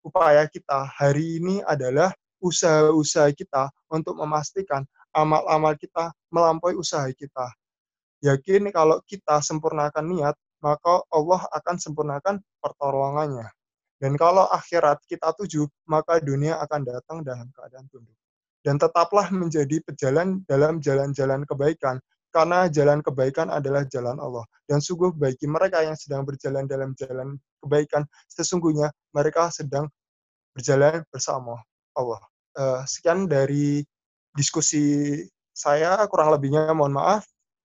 upaya 0.00 0.48
kita 0.48 0.86
hari 0.96 1.42
ini 1.42 1.60
adalah 1.68 2.14
usaha-usaha 2.40 3.28
kita 3.36 3.68
untuk 3.92 4.16
memastikan 4.16 4.86
amal-amal 5.12 5.76
kita 5.76 6.08
melampaui 6.32 6.78
usaha 6.78 7.04
kita. 7.12 7.52
Yakin 8.20 8.68
kalau 8.72 9.00
kita 9.08 9.40
sempurnakan 9.40 10.04
niat, 10.04 10.36
maka 10.60 11.00
Allah 11.08 11.40
akan 11.56 11.76
sempurnakan 11.80 12.36
pertolongannya. 12.60 13.48
Dan 14.00 14.16
kalau 14.16 14.48
akhirat 14.48 15.00
kita 15.04 15.32
tuju, 15.36 15.68
maka 15.88 16.20
dunia 16.20 16.56
akan 16.64 16.80
datang 16.84 17.18
dalam 17.20 17.48
keadaan 17.52 17.84
tunduk. 17.92 18.16
Dan 18.60 18.76
tetaplah 18.76 19.28
menjadi 19.32 19.80
pejalan 19.84 20.44
dalam 20.44 20.80
jalan-jalan 20.80 21.44
kebaikan, 21.48 21.96
karena 22.32 22.68
jalan 22.68 23.00
kebaikan 23.00 23.48
adalah 23.48 23.84
jalan 23.88 24.16
Allah. 24.20 24.44
Dan 24.64 24.80
sungguh 24.80 25.12
bagi 25.16 25.44
mereka 25.48 25.84
yang 25.84 25.96
sedang 25.96 26.24
berjalan 26.24 26.64
dalam 26.64 26.92
jalan 26.96 27.36
kebaikan, 27.60 28.04
sesungguhnya 28.28 28.92
mereka 29.12 29.48
sedang 29.52 29.88
berjalan 30.56 31.04
bersama 31.08 31.60
Allah. 31.96 32.20
Uh, 32.56 32.80
sekian 32.84 33.28
dari 33.28 33.84
diskusi 34.32 35.16
saya, 35.52 36.00
kurang 36.08 36.32
lebihnya 36.32 36.72
mohon 36.72 36.96
maaf. 36.96 37.26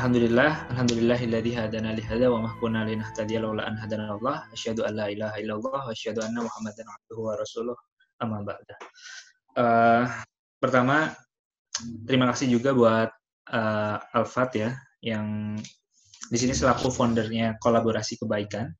Alhamdulillah, 0.00 0.72
alhamdulillahilladzi 0.72 1.52
hadana 1.60 1.92
li 1.92 2.00
hadza 2.00 2.32
wa 2.32 2.40
ma 2.40 2.56
kunna 2.56 2.88
linahtadiya 2.88 3.44
laula 3.44 3.68
an 3.68 3.76
hadana 3.76 4.16
Allah. 4.16 4.48
Asyhadu 4.48 4.88
an 4.88 4.96
la 4.96 5.12
ilaha 5.12 5.36
illallah 5.36 5.76
wa 5.76 5.92
asyhadu 5.92 6.24
anna 6.24 6.40
Muhammadan 6.40 6.88
abduhu 6.88 7.28
wa 7.28 7.36
rasuluh. 7.36 7.76
Amma 8.16 8.40
ba'da. 8.40 8.80
Uh, 9.60 10.08
pertama, 10.56 11.12
terima 12.08 12.32
kasih 12.32 12.48
juga 12.48 12.72
buat 12.72 13.12
uh, 13.52 14.16
Alfat 14.16 14.56
ya 14.56 14.72
yang 15.04 15.60
di 16.32 16.36
sini 16.40 16.56
selaku 16.56 16.88
foundernya 16.88 17.60
kolaborasi 17.60 18.16
kebaikan. 18.24 18.72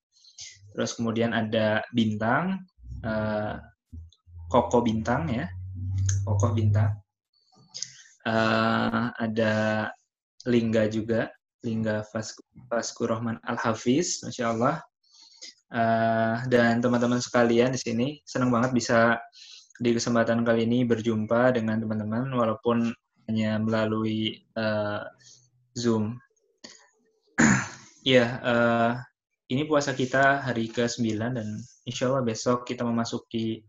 Terus 0.73 0.97
kemudian 0.97 1.37
ada 1.37 1.85
Bintang, 1.93 2.65
uh, 3.05 3.61
Koko 4.49 4.81
Bintang 4.81 5.29
ya, 5.29 5.45
Koko 6.25 6.57
Bintang. 6.57 6.97
Uh, 8.25 9.13
ada 9.21 9.93
Lingga 10.49 10.89
juga, 10.89 11.29
Lingga 11.61 12.07
Fasku, 12.07 13.03
Rohman 13.05 13.37
Al-Hafiz, 13.45 14.25
Masya 14.25 14.47
Allah. 14.57 14.77
Uh, 15.71 16.43
dan 16.51 16.83
teman-teman 16.83 17.23
sekalian 17.23 17.71
di 17.71 17.79
sini, 17.79 18.09
senang 18.27 18.51
banget 18.51 18.75
bisa 18.75 19.21
di 19.79 19.95
kesempatan 19.95 20.43
kali 20.43 20.67
ini 20.67 20.83
berjumpa 20.83 21.55
dengan 21.55 21.79
teman-teman, 21.79 22.27
walaupun 22.33 22.91
hanya 23.29 23.61
melalui 23.61 24.41
uh, 24.59 25.05
Zoom. 25.77 26.19
Iya, 28.01 28.41
uh, 28.41 28.93
ini 29.53 29.69
puasa 29.69 29.93
kita 29.93 30.41
hari 30.41 30.73
ke-9 30.73 31.21
dan 31.21 31.61
insya 31.85 32.09
Allah 32.09 32.25
besok 32.25 32.65
kita 32.65 32.81
memasuki 32.81 33.61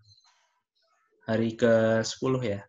hari 1.27 1.60
ke-10 1.60 2.34
ya 2.40 2.60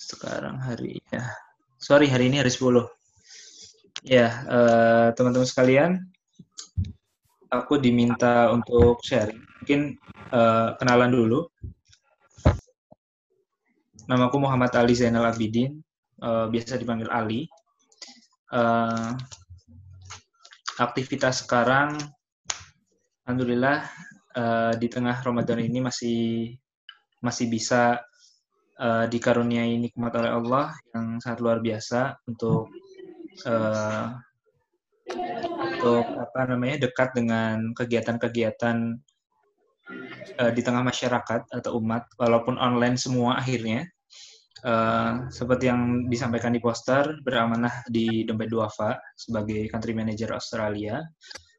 sekarang 0.00 0.56
hari 0.56 1.04
ya. 1.12 1.28
Sorry 1.76 2.08
hari 2.08 2.32
ini 2.32 2.40
hari 2.40 2.48
10 2.48 2.88
ya 4.00 4.32
uh, 4.48 5.08
teman-teman 5.12 5.44
sekalian 5.44 6.00
aku 7.52 7.76
diminta 7.76 8.48
untuk 8.48 9.04
sharing. 9.04 9.42
Mungkin 9.60 10.00
uh, 10.32 10.78
kenalan 10.80 11.12
dulu. 11.12 11.40
Namaku 14.08 14.40
Muhammad 14.40 14.72
Ali 14.78 14.96
Zainal 14.96 15.28
Abidin. 15.28 15.82
Uh, 16.20 16.48
biasa 16.48 16.80
dipanggil 16.80 17.10
Ali. 17.12 17.48
Uh, 18.50 19.14
aktivitas 20.80 21.44
sekarang 21.44 21.94
alhamdulillah 23.22 23.86
uh, 24.34 24.72
di 24.74 24.90
tengah 24.90 25.22
Ramadan 25.22 25.62
ini 25.62 25.78
masih 25.78 26.20
masih 27.22 27.46
bisa 27.46 28.00
uh, 28.80 29.04
dikaruniai 29.06 29.76
nikmat 29.76 30.16
oleh 30.16 30.32
Allah 30.32 30.72
yang 30.96 31.20
sangat 31.20 31.38
luar 31.44 31.58
biasa 31.60 32.16
untuk 32.24 32.72
uh, 33.44 34.08
untuk 35.80 36.04
apa 36.06 36.40
namanya 36.48 36.88
dekat 36.88 37.12
dengan 37.12 37.76
kegiatan-kegiatan 37.76 38.76
uh, 40.40 40.52
di 40.56 40.60
tengah 40.64 40.82
masyarakat 40.82 41.46
atau 41.52 41.70
umat 41.78 42.08
walaupun 42.16 42.56
online 42.56 42.96
semua 42.96 43.38
akhirnya. 43.38 43.84
Uh, 44.60 45.24
seperti 45.32 45.72
yang 45.72 46.04
disampaikan 46.12 46.52
di 46.52 46.60
poster 46.60 47.16
beramanah 47.24 47.80
di 47.88 48.28
dompet 48.28 48.52
duafa 48.52 48.92
sebagai 49.16 49.64
country 49.72 49.96
manager 49.96 50.36
Australia 50.36 51.00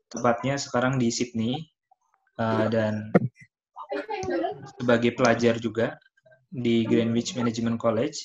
tepatnya 0.06 0.62
sekarang 0.62 1.02
di 1.02 1.10
Sydney 1.10 1.58
uh, 2.38 2.70
dan 2.70 3.10
sebagai 4.78 5.18
pelajar 5.18 5.58
juga 5.58 5.98
di 6.52 6.84
Greenwich 6.84 7.34
Management 7.40 7.80
College, 7.80 8.18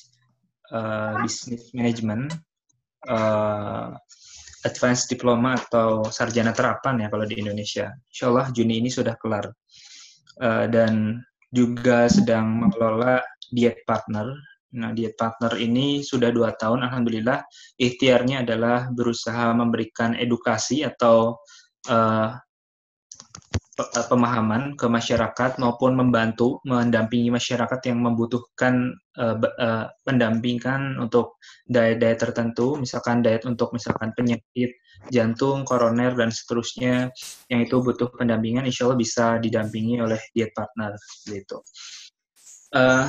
uh, 0.75 1.23
Business 1.23 1.71
Management, 1.71 2.35
uh, 3.07 3.95
Advanced 4.67 5.07
Diploma 5.07 5.55
atau 5.55 6.03
Sarjana 6.11 6.51
Terapan 6.51 7.01
ya 7.01 7.07
kalau 7.07 7.23
di 7.23 7.39
Indonesia. 7.39 7.87
Insya 8.11 8.27
Allah 8.27 8.51
Juni 8.51 8.83
ini 8.83 8.91
sudah 8.91 9.15
kelar. 9.15 9.47
Uh, 10.37 10.69
dan 10.69 11.23
juga 11.49 12.11
sedang 12.11 12.67
mengelola 12.67 13.23
diet 13.49 13.81
partner. 13.87 14.35
Nah, 14.75 14.91
diet 14.91 15.15
partner 15.15 15.55
ini 15.55 16.03
sudah 16.03 16.29
dua 16.29 16.53
tahun, 16.59 16.83
Alhamdulillah. 16.83 17.41
Ikhtiarnya 17.79 18.43
adalah 18.43 18.91
berusaha 18.91 19.55
memberikan 19.55 20.13
edukasi 20.19 20.83
atau 20.83 21.39
uh, 21.87 22.35
pemahaman 24.09 24.73
ke 24.73 24.89
masyarakat 24.89 25.61
maupun 25.61 25.93
membantu 25.93 26.57
mendampingi 26.65 27.29
masyarakat 27.29 27.77
yang 27.85 28.01
membutuhkan 28.01 28.97
uh, 29.21 29.37
uh, 29.37 29.85
pendampingan 30.01 30.97
untuk 30.97 31.37
diet-diet 31.69 32.17
tertentu, 32.17 32.81
misalkan 32.81 33.21
diet 33.21 33.45
untuk 33.45 33.69
misalkan 33.77 34.17
penyakit 34.17 34.81
jantung, 35.13 35.61
koroner 35.61 36.17
dan 36.17 36.33
seterusnya 36.33 37.13
yang 37.53 37.61
itu 37.61 37.77
butuh 37.77 38.09
pendampingan, 38.17 38.65
insya 38.65 38.89
Allah 38.89 38.97
bisa 38.97 39.37
didampingi 39.37 40.01
oleh 40.01 40.17
diet 40.33 40.57
partner 40.57 40.97
gitu. 41.29 41.61
Uh, 42.73 43.05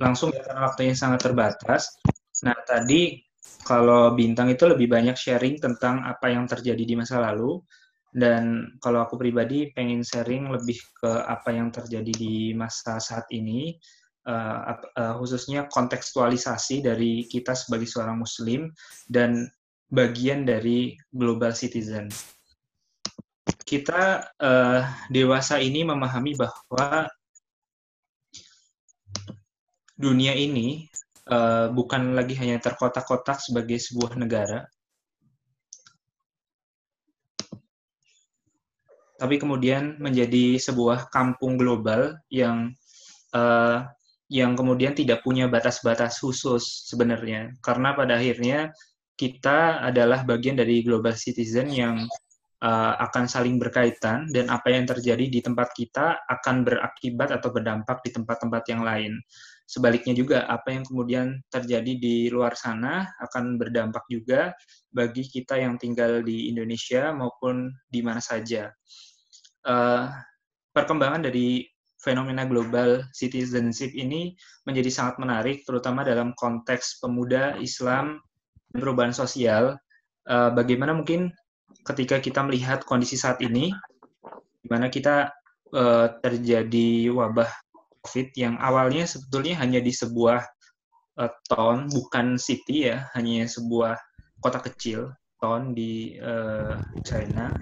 langsung 0.00 0.30
ya 0.30 0.46
karena 0.46 0.62
waktunya 0.70 0.94
sangat 0.94 1.26
terbatas. 1.26 1.98
Nah 2.46 2.56
tadi 2.62 3.18
kalau 3.66 4.14
bintang 4.16 4.48
itu 4.48 4.64
lebih 4.64 4.88
banyak 4.88 5.18
sharing 5.18 5.60
tentang 5.60 6.06
apa 6.06 6.32
yang 6.32 6.48
terjadi 6.48 6.80
di 6.80 6.94
masa 6.96 7.20
lalu 7.20 7.60
dan 8.10 8.74
kalau 8.82 9.06
aku 9.06 9.14
pribadi 9.14 9.70
pengen 9.70 10.02
sharing 10.02 10.50
lebih 10.50 10.82
ke 10.98 11.10
apa 11.10 11.54
yang 11.54 11.70
terjadi 11.70 12.10
di 12.10 12.50
masa 12.58 12.98
saat 12.98 13.30
ini, 13.30 13.78
uh, 14.26 14.74
uh, 14.98 15.14
khususnya 15.22 15.70
kontekstualisasi 15.70 16.82
dari 16.82 17.30
kita 17.30 17.54
sebagai 17.54 17.86
seorang 17.86 18.18
Muslim 18.18 18.74
dan 19.06 19.46
bagian 19.86 20.42
dari 20.42 20.98
global 21.14 21.54
citizen. 21.54 22.10
Kita 23.62 24.26
uh, 24.42 24.82
dewasa 25.06 25.62
ini 25.62 25.86
memahami 25.86 26.34
bahwa 26.34 27.06
dunia 29.94 30.34
ini 30.34 30.90
bukan 31.70 32.18
lagi 32.18 32.34
hanya 32.34 32.58
terkotak-kotak 32.58 33.38
sebagai 33.38 33.78
sebuah 33.78 34.18
negara, 34.18 34.66
tapi 39.20 39.36
kemudian 39.36 40.00
menjadi 40.00 40.56
sebuah 40.56 41.12
kampung 41.12 41.60
global 41.60 42.16
yang 42.32 42.72
uh, 43.36 43.84
yang 44.32 44.56
kemudian 44.56 44.96
tidak 44.96 45.20
punya 45.20 45.44
batas-batas 45.44 46.24
khusus 46.24 46.88
sebenarnya 46.88 47.52
karena 47.60 47.92
pada 47.92 48.16
akhirnya 48.16 48.72
kita 49.20 49.84
adalah 49.84 50.24
bagian 50.24 50.56
dari 50.56 50.80
global 50.80 51.12
citizen 51.12 51.68
yang 51.68 52.08
uh, 52.64 52.94
akan 53.04 53.28
saling 53.28 53.60
berkaitan 53.60 54.24
dan 54.32 54.48
apa 54.48 54.72
yang 54.72 54.88
terjadi 54.88 55.28
di 55.28 55.44
tempat 55.44 55.76
kita 55.76 56.24
akan 56.24 56.64
berakibat 56.64 57.36
atau 57.36 57.52
berdampak 57.52 58.00
di 58.00 58.16
tempat-tempat 58.16 58.62
yang 58.72 58.80
lain. 58.80 59.20
Sebaliknya 59.68 60.16
juga 60.16 60.48
apa 60.48 60.72
yang 60.72 60.88
kemudian 60.88 61.36
terjadi 61.52 61.92
di 62.00 62.32
luar 62.32 62.56
sana 62.56 63.06
akan 63.20 63.60
berdampak 63.60 64.08
juga 64.08 64.56
bagi 64.88 65.28
kita 65.28 65.60
yang 65.60 65.76
tinggal 65.76 66.24
di 66.24 66.48
Indonesia 66.48 67.12
maupun 67.12 67.70
di 67.86 68.00
mana 68.00 68.24
saja 68.24 68.72
uh, 69.66 70.08
perkembangan 70.72 71.26
dari 71.26 71.66
fenomena 72.00 72.48
global 72.48 73.04
citizenship 73.12 73.92
ini 73.92 74.32
menjadi 74.64 74.88
sangat 74.88 75.20
menarik, 75.20 75.62
terutama 75.68 76.00
dalam 76.00 76.32
konteks 76.32 76.98
pemuda 77.04 77.60
Islam 77.60 78.20
dan 78.72 78.78
perubahan 78.80 79.12
sosial. 79.12 79.76
Uh, 80.24 80.48
bagaimana 80.52 80.96
mungkin 80.96 81.28
ketika 81.84 82.20
kita 82.20 82.40
melihat 82.44 82.84
kondisi 82.88 83.20
saat 83.20 83.40
ini, 83.44 83.72
di 84.60 84.68
mana 84.68 84.88
kita 84.88 85.28
uh, 85.76 86.06
terjadi 86.24 87.12
wabah 87.12 87.48
COVID 88.00 88.32
yang 88.32 88.56
awalnya 88.56 89.04
sebetulnya 89.04 89.60
hanya 89.60 89.80
di 89.84 89.92
sebuah 89.92 90.40
uh, 91.20 91.32
town, 91.52 91.92
bukan 91.92 92.40
city 92.40 92.88
ya, 92.88 93.12
hanya 93.12 93.44
sebuah 93.44 94.00
kota 94.40 94.60
kecil, 94.64 95.12
town 95.36 95.76
di 95.76 96.16
uh, 96.16 96.80
China 97.04 97.52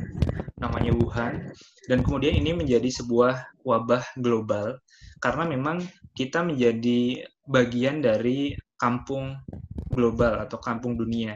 Wuhan 0.95 1.53
dan 1.89 2.05
kemudian 2.05 2.37
ini 2.37 2.53
menjadi 2.57 2.89
sebuah 2.89 3.63
wabah 3.65 4.05
global 4.21 4.79
karena 5.19 5.45
memang 5.49 5.83
kita 6.15 6.43
menjadi 6.47 7.27
bagian 7.49 8.03
dari 8.05 8.55
kampung 8.79 9.35
global 9.91 10.47
atau 10.47 10.63
kampung 10.63 10.95
dunia. 10.95 11.35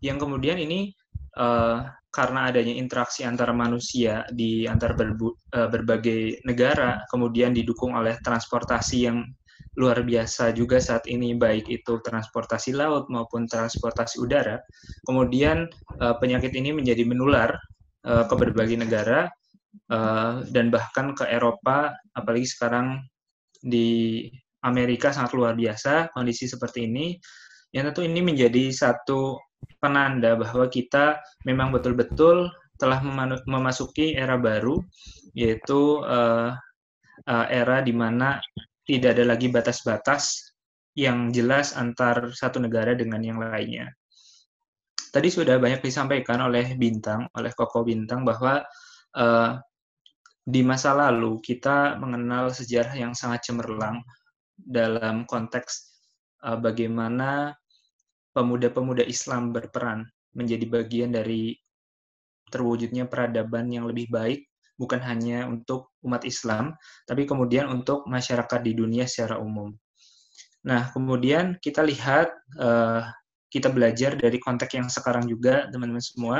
Yang 0.00 0.24
kemudian 0.24 0.56
ini 0.56 0.96
uh, 1.36 1.84
karena 2.08 2.48
adanya 2.48 2.72
interaksi 2.72 3.22
antara 3.22 3.52
manusia 3.52 4.24
di 4.32 4.64
antar 4.64 4.96
berbu, 4.96 5.28
uh, 5.52 5.68
berbagai 5.68 6.40
negara 6.48 7.04
kemudian 7.12 7.52
didukung 7.52 7.92
oleh 7.92 8.16
transportasi 8.24 8.96
yang 9.04 9.20
luar 9.78 10.02
biasa 10.02 10.50
juga 10.56 10.82
saat 10.82 11.06
ini 11.06 11.38
baik 11.38 11.70
itu 11.70 12.02
transportasi 12.02 12.74
laut 12.74 13.06
maupun 13.12 13.46
transportasi 13.46 14.18
udara 14.18 14.58
kemudian 15.06 15.70
uh, 16.02 16.18
penyakit 16.18 16.50
ini 16.58 16.74
menjadi 16.74 17.06
menular 17.06 17.54
uh, 18.06 18.24
ke 18.28 18.34
berbagai 18.36 18.78
negara 18.78 19.26
uh, 19.90 20.44
dan 20.50 20.70
bahkan 20.70 21.16
ke 21.16 21.24
Eropa, 21.26 21.94
apalagi 22.14 22.46
sekarang 22.46 23.02
di 23.58 24.26
Amerika 24.62 25.10
sangat 25.14 25.34
luar 25.34 25.54
biasa 25.54 26.12
kondisi 26.14 26.46
seperti 26.46 26.86
ini. 26.86 27.18
yang 27.68 27.84
tentu 27.92 28.00
ini 28.00 28.24
menjadi 28.24 28.72
satu 28.72 29.36
penanda 29.76 30.32
bahwa 30.40 30.72
kita 30.72 31.20
memang 31.44 31.68
betul-betul 31.68 32.48
telah 32.80 33.04
memasuki 33.44 34.16
era 34.16 34.40
baru, 34.40 34.80
yaitu 35.36 36.00
uh, 36.00 36.56
uh, 37.28 37.46
era 37.52 37.84
di 37.84 37.92
mana 37.92 38.40
tidak 38.88 39.20
ada 39.20 39.36
lagi 39.36 39.52
batas-batas 39.52 40.54
yang 40.96 41.28
jelas 41.28 41.76
antar 41.76 42.32
satu 42.32 42.56
negara 42.62 42.96
dengan 42.96 43.20
yang 43.20 43.36
lainnya. 43.36 43.92
Tadi 45.08 45.28
sudah 45.32 45.56
banyak 45.56 45.80
disampaikan 45.80 46.44
oleh 46.44 46.76
Bintang, 46.76 47.28
oleh 47.32 47.52
Koko 47.56 47.84
Bintang 47.84 48.22
bahwa 48.22 48.60
uh, 49.16 49.50
di 50.48 50.64
masa 50.64 50.96
lalu 50.96 51.40
kita 51.44 52.00
mengenal 52.00 52.48
sejarah 52.48 52.96
yang 52.96 53.12
sangat 53.12 53.48
cemerlang 53.48 54.00
dalam 54.56 55.28
konteks 55.28 55.92
uh, 56.44 56.56
bagaimana 56.56 57.52
pemuda-pemuda 58.32 59.04
Islam 59.04 59.52
berperan 59.52 60.08
menjadi 60.32 60.64
bagian 60.68 61.12
dari 61.12 61.52
terwujudnya 62.48 63.04
peradaban 63.04 63.68
yang 63.68 63.84
lebih 63.84 64.08
baik 64.08 64.48
bukan 64.78 65.02
hanya 65.04 65.44
untuk 65.44 65.92
umat 66.06 66.24
Islam 66.24 66.72
tapi 67.04 67.28
kemudian 67.28 67.68
untuk 67.68 68.08
masyarakat 68.08 68.60
di 68.64 68.72
dunia 68.72 69.04
secara 69.04 69.36
umum. 69.36 69.74
Nah, 70.64 70.90
kemudian 70.90 71.56
kita 71.60 71.84
lihat 71.84 72.32
uh, 72.58 73.04
kita 73.48 73.72
belajar 73.72 74.14
dari 74.14 74.36
konteks 74.36 74.72
yang 74.76 74.88
sekarang 74.92 75.24
juga 75.24 75.66
teman-teman 75.72 76.04
semua 76.04 76.38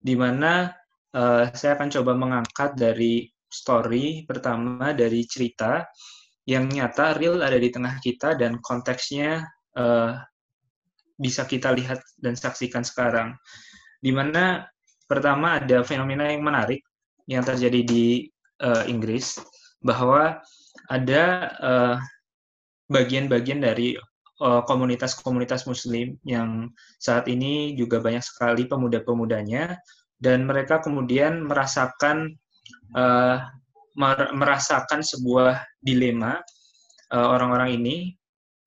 di 0.00 0.14
mana 0.14 0.70
uh, 1.12 1.50
saya 1.52 1.76
akan 1.76 1.88
coba 1.90 2.12
mengangkat 2.14 2.78
dari 2.78 3.26
story 3.50 4.24
pertama 4.24 4.94
dari 4.94 5.26
cerita 5.26 5.84
yang 6.46 6.70
nyata 6.70 7.18
real 7.18 7.42
ada 7.42 7.58
di 7.58 7.68
tengah 7.68 7.98
kita 7.98 8.38
dan 8.38 8.62
konteksnya 8.62 9.44
uh, 9.76 10.16
bisa 11.20 11.44
kita 11.44 11.74
lihat 11.76 12.00
dan 12.16 12.32
saksikan 12.32 12.80
sekarang. 12.80 13.36
Di 14.00 14.08
mana 14.08 14.64
pertama 15.04 15.60
ada 15.60 15.84
fenomena 15.84 16.32
yang 16.32 16.40
menarik 16.40 16.80
yang 17.28 17.44
terjadi 17.44 17.84
di 17.84 18.24
uh, 18.64 18.88
Inggris 18.88 19.36
bahwa 19.84 20.40
ada 20.88 21.24
uh, 21.60 21.96
bagian-bagian 22.88 23.60
dari 23.60 23.94
Eh, 23.94 24.09
komunitas-komunitas 24.40 25.68
Muslim 25.68 26.16
yang 26.24 26.72
saat 26.96 27.28
ini 27.28 27.76
juga 27.76 28.00
banyak 28.00 28.24
sekali 28.24 28.64
pemuda-pemudanya 28.64 29.76
dan 30.16 30.48
mereka 30.48 30.80
kemudian 30.80 31.44
merasakan 31.44 32.40
uh, 32.96 33.36
merasakan 34.32 35.02
sebuah 35.02 35.60
dilema 35.82 36.38
eh, 37.10 37.26
orang-orang 37.26 37.82
ini 37.82 37.96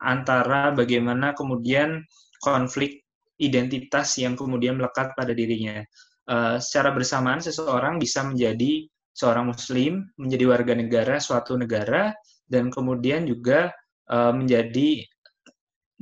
antara 0.03 0.75
bagaimana 0.75 1.31
kemudian 1.31 2.03
konflik 2.43 3.01
identitas 3.39 4.19
yang 4.19 4.35
kemudian 4.35 4.77
melekat 4.77 5.15
pada 5.15 5.31
dirinya. 5.31 5.81
Uh, 6.23 6.55
secara 6.55 6.95
bersamaan 6.95 7.43
seseorang 7.43 7.99
bisa 7.99 8.23
menjadi 8.23 8.87
seorang 9.11 9.51
muslim, 9.51 10.07
menjadi 10.15 10.45
warga 10.47 10.73
negara 10.75 11.15
suatu 11.19 11.59
negara 11.59 12.15
dan 12.47 12.71
kemudian 12.71 13.27
juga 13.27 13.75
uh, 14.07 14.31
menjadi 14.31 15.03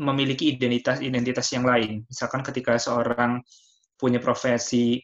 memiliki 0.01 0.57
identitas-identitas 0.57 1.47
yang 1.53 1.63
lain. 1.69 2.01
Misalkan 2.09 2.41
ketika 2.41 2.81
seorang 2.81 3.37
punya 3.93 4.17
profesi 4.17 4.97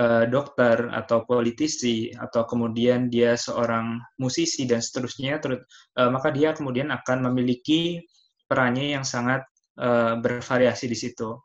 uh, 0.00 0.24
dokter 0.24 0.88
atau 0.88 1.28
politisi 1.28 2.08
atau 2.16 2.48
kemudian 2.48 3.12
dia 3.12 3.36
seorang 3.36 4.00
musisi 4.16 4.64
dan 4.64 4.80
seterusnya, 4.80 5.36
terus 5.44 5.60
uh, 6.00 6.08
maka 6.08 6.32
dia 6.32 6.56
kemudian 6.56 6.88
akan 6.88 7.28
memiliki 7.28 8.00
perannya 8.48 8.96
yang 8.96 9.04
sangat 9.04 9.44
uh, 9.76 10.16
bervariasi 10.16 10.88
di 10.88 10.96
situ. 10.96 11.36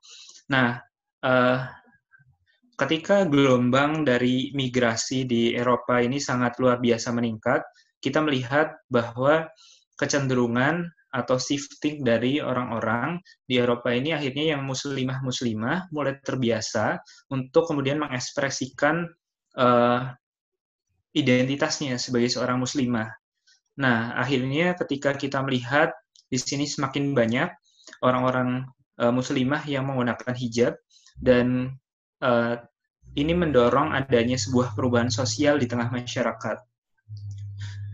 Nah, 0.50 0.80
uh, 1.22 1.60
ketika 2.80 3.28
gelombang 3.28 4.08
dari 4.08 4.56
migrasi 4.56 5.28
di 5.28 5.52
Eropa 5.52 6.00
ini 6.00 6.20
sangat 6.24 6.56
luar 6.64 6.80
biasa 6.80 7.12
meningkat, 7.12 7.60
kita 8.00 8.24
melihat 8.24 8.72
bahwa 8.88 9.52
kecenderungan 9.96 10.92
atau 11.16 11.40
shifting 11.40 12.04
dari 12.04 12.44
orang-orang 12.44 13.24
di 13.48 13.56
Eropa 13.56 13.96
ini 13.96 14.12
akhirnya 14.12 14.60
yang 14.60 14.68
muslimah-muslimah 14.68 15.88
mulai 15.96 16.20
terbiasa 16.20 17.00
untuk 17.32 17.72
kemudian 17.72 18.04
mengekspresikan 18.04 19.08
uh, 19.56 20.12
identitasnya 21.16 21.96
sebagai 21.96 22.28
seorang 22.28 22.60
muslimah. 22.60 23.08
Nah, 23.80 24.20
akhirnya 24.20 24.76
ketika 24.76 25.16
kita 25.16 25.40
melihat 25.40 25.96
di 26.28 26.36
sini 26.36 26.68
semakin 26.68 27.16
banyak 27.16 27.48
orang-orang 28.04 28.68
uh, 29.00 29.16
muslimah 29.16 29.64
yang 29.64 29.88
menggunakan 29.88 30.36
hijab 30.36 30.76
dan 31.16 31.80
uh, 32.20 32.60
ini 33.16 33.32
mendorong 33.32 33.96
adanya 33.96 34.36
sebuah 34.36 34.76
perubahan 34.76 35.08
sosial 35.08 35.56
di 35.56 35.72
tengah 35.72 35.88
masyarakat. 35.88 36.60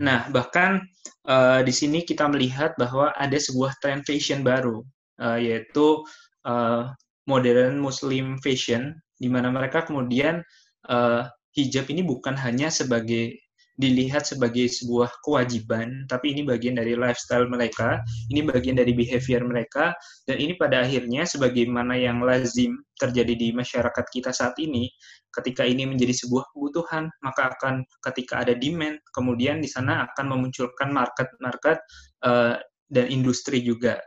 Nah, 0.02 0.26
bahkan 0.34 0.82
uh, 1.30 1.62
di 1.62 1.70
sini 1.70 2.02
kita 2.02 2.26
melihat 2.26 2.74
bahwa 2.76 3.14
ada 3.14 3.38
sebuah 3.38 3.78
tren 3.78 4.02
fashion 4.02 4.42
baru, 4.42 4.82
uh, 5.22 5.38
yaitu 5.38 6.02
uh, 6.50 6.90
modern 7.30 7.78
Muslim 7.78 8.42
fashion, 8.42 8.98
di 9.22 9.30
mana 9.30 9.54
mereka 9.54 9.86
kemudian 9.86 10.42
uh, 10.90 11.30
hijab 11.54 11.86
ini 11.94 12.02
bukan 12.02 12.34
hanya 12.34 12.74
sebagai 12.74 13.38
dilihat 13.82 14.30
sebagai 14.30 14.70
sebuah 14.70 15.10
kewajiban, 15.26 16.06
tapi 16.06 16.38
ini 16.38 16.46
bagian 16.46 16.78
dari 16.78 16.94
lifestyle 16.94 17.50
mereka, 17.50 18.06
ini 18.30 18.46
bagian 18.46 18.78
dari 18.78 18.94
behavior 18.94 19.42
mereka, 19.42 19.98
dan 20.30 20.38
ini 20.38 20.54
pada 20.54 20.86
akhirnya 20.86 21.26
sebagaimana 21.26 21.98
yang 21.98 22.22
lazim 22.22 22.78
terjadi 23.02 23.34
di 23.34 23.50
masyarakat 23.50 24.06
kita 24.14 24.30
saat 24.30 24.54
ini, 24.62 24.86
ketika 25.34 25.66
ini 25.66 25.90
menjadi 25.90 26.14
sebuah 26.14 26.54
kebutuhan, 26.54 27.10
maka 27.26 27.58
akan 27.58 27.82
ketika 28.06 28.46
ada 28.46 28.54
demand, 28.54 29.02
kemudian 29.18 29.58
di 29.58 29.68
sana 29.68 30.06
akan 30.14 30.38
memunculkan 30.38 30.94
market-market 30.94 31.82
uh, 32.22 32.62
dan 32.94 33.06
industri 33.10 33.66
juga. 33.66 33.98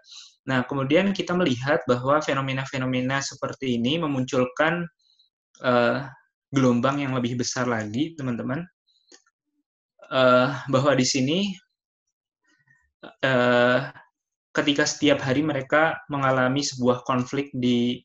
Nah, 0.47 0.63
kemudian 0.69 1.11
kita 1.11 1.35
melihat 1.35 1.83
bahwa 1.89 2.21
fenomena-fenomena 2.21 3.25
seperti 3.25 3.81
ini 3.81 3.97
memunculkan 3.99 4.87
uh, 5.65 6.05
gelombang 6.55 7.03
yang 7.03 7.17
lebih 7.17 7.41
besar 7.41 7.67
lagi, 7.67 8.15
teman-teman, 8.15 8.63
uh, 10.11 10.49
bahwa 10.73 10.93
di 10.97 11.07
sini 11.07 11.39
uh, 13.25 13.79
ketika 14.55 14.87
setiap 14.87 15.19
hari 15.21 15.43
mereka 15.43 15.99
mengalami 16.09 16.63
sebuah 16.63 17.03
konflik 17.05 17.51
di 17.53 18.01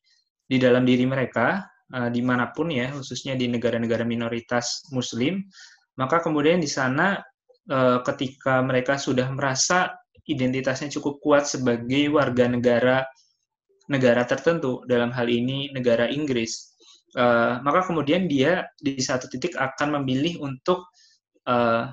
di 0.50 0.58
dalam 0.58 0.84
diri 0.84 1.06
mereka 1.06 1.70
uh, 1.94 2.10
di 2.10 2.26
mana 2.26 2.50
pun 2.52 2.74
ya 2.74 2.90
khususnya 2.90 3.38
di 3.38 3.46
negara-negara 3.46 4.02
minoritas 4.04 4.90
Muslim 4.90 5.46
maka 6.00 6.24
kemudian 6.24 6.58
di 6.58 6.70
sana 6.70 7.22
uh, 7.70 8.02
ketika 8.02 8.66
mereka 8.66 8.98
sudah 8.98 9.30
merasa 9.30 9.94
identitasnya 10.26 10.90
cukup 10.98 11.22
kuat 11.22 11.44
sebagai 11.46 12.10
warga 12.10 12.50
negara 12.50 13.06
negara 13.90 14.26
tertentu 14.26 14.86
dalam 14.86 15.10
hal 15.14 15.30
ini 15.30 15.70
negara 15.74 16.10
Inggris 16.10 16.78
uh, 17.18 17.62
maka 17.62 17.86
kemudian 17.86 18.26
dia 18.26 18.66
di 18.82 18.98
satu 18.98 19.30
titik 19.30 19.58
akan 19.58 20.02
memilih 20.02 20.42
untuk 20.42 20.90
uh, 21.50 21.90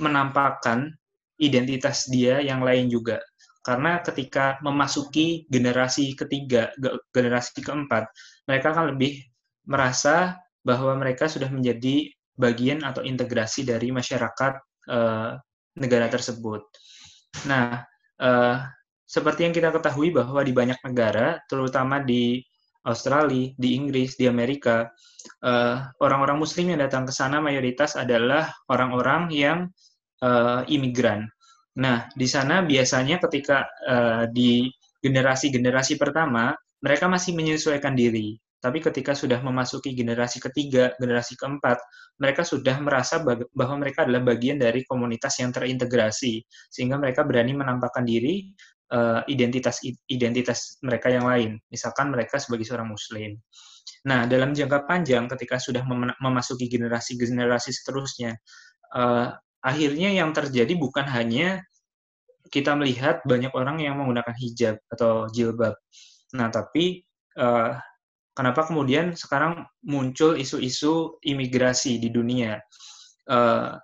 menampakkan 0.00 0.96
identitas 1.36 2.08
dia 2.08 2.40
yang 2.40 2.64
lain 2.64 2.88
juga. 2.88 3.20
Karena 3.60 3.98
ketika 4.00 4.62
memasuki 4.62 5.44
generasi 5.50 6.14
ketiga, 6.14 6.70
generasi 7.10 7.60
keempat, 7.60 8.08
mereka 8.46 8.72
akan 8.72 8.94
lebih 8.94 9.20
merasa 9.66 10.38
bahwa 10.62 10.94
mereka 10.96 11.26
sudah 11.26 11.50
menjadi 11.50 12.08
bagian 12.38 12.86
atau 12.86 13.02
integrasi 13.02 13.66
dari 13.66 13.90
masyarakat 13.90 14.52
uh, 14.86 15.34
negara 15.76 16.06
tersebut. 16.06 16.62
Nah, 17.50 17.82
uh, 18.22 18.56
seperti 19.02 19.50
yang 19.50 19.54
kita 19.54 19.74
ketahui 19.74 20.14
bahwa 20.14 20.40
di 20.46 20.52
banyak 20.54 20.78
negara, 20.86 21.42
terutama 21.50 21.98
di 22.02 22.38
Australia, 22.86 23.50
di 23.58 23.74
Inggris, 23.74 24.14
di 24.14 24.30
Amerika, 24.30 24.86
eh, 25.42 25.76
orang-orang 26.00 26.38
Muslim 26.38 26.72
yang 26.72 26.80
datang 26.86 27.04
ke 27.04 27.12
sana 27.12 27.42
mayoritas 27.42 27.98
adalah 27.98 28.48
orang-orang 28.70 29.28
yang 29.34 29.58
uh, 30.22 30.62
imigran. 30.70 31.28
Nah, 31.76 32.08
di 32.16 32.24
sana 32.24 32.64
biasanya 32.64 33.20
ketika 33.20 33.68
uh, 33.84 34.24
di 34.32 34.70
generasi-generasi 35.04 36.00
pertama, 36.00 36.56
mereka 36.80 37.04
masih 37.10 37.36
menyesuaikan 37.36 37.92
diri. 37.92 38.36
Tapi 38.56 38.80
ketika 38.80 39.12
sudah 39.12 39.38
memasuki 39.44 39.92
generasi 39.92 40.40
ketiga, 40.40 40.96
generasi 40.96 41.36
keempat, 41.36 41.76
mereka 42.16 42.42
sudah 42.42 42.80
merasa 42.80 43.20
bahwa 43.52 43.76
mereka 43.76 44.08
adalah 44.08 44.24
bagian 44.24 44.56
dari 44.56 44.82
komunitas 44.88 45.36
yang 45.38 45.52
terintegrasi, 45.52 46.40
sehingga 46.72 46.96
mereka 46.96 47.22
berani 47.22 47.52
menampakkan 47.52 48.02
diri 48.02 48.50
uh, 48.92 49.20
identitas 49.26 49.82
identitas 50.06 50.78
mereka 50.82 51.10
yang 51.10 51.26
lain. 51.26 51.58
Misalkan 51.70 52.12
mereka 52.12 52.38
sebagai 52.38 52.66
seorang 52.66 52.90
muslim. 52.90 53.38
Nah, 54.06 54.26
dalam 54.26 54.54
jangka 54.54 54.86
panjang 54.86 55.26
ketika 55.30 55.58
sudah 55.58 55.82
mem 55.86 56.10
memasuki 56.22 56.70
generasi-generasi 56.70 57.70
seterusnya, 57.74 58.34
uh, 58.94 59.34
akhirnya 59.62 60.14
yang 60.14 60.30
terjadi 60.30 60.74
bukan 60.78 61.06
hanya 61.06 61.62
kita 62.50 62.78
melihat 62.78 63.22
banyak 63.26 63.50
orang 63.54 63.82
yang 63.82 63.98
menggunakan 63.98 64.34
hijab 64.38 64.78
atau 64.90 65.26
jilbab. 65.34 65.74
Nah, 66.38 66.48
tapi 66.50 67.02
uh, 67.38 67.74
kenapa 68.34 68.70
kemudian 68.70 69.18
sekarang 69.18 69.66
muncul 69.82 70.38
isu-isu 70.38 71.18
imigrasi 71.26 71.98
di 71.98 72.14
dunia? 72.14 72.62
Uh, 73.26 73.74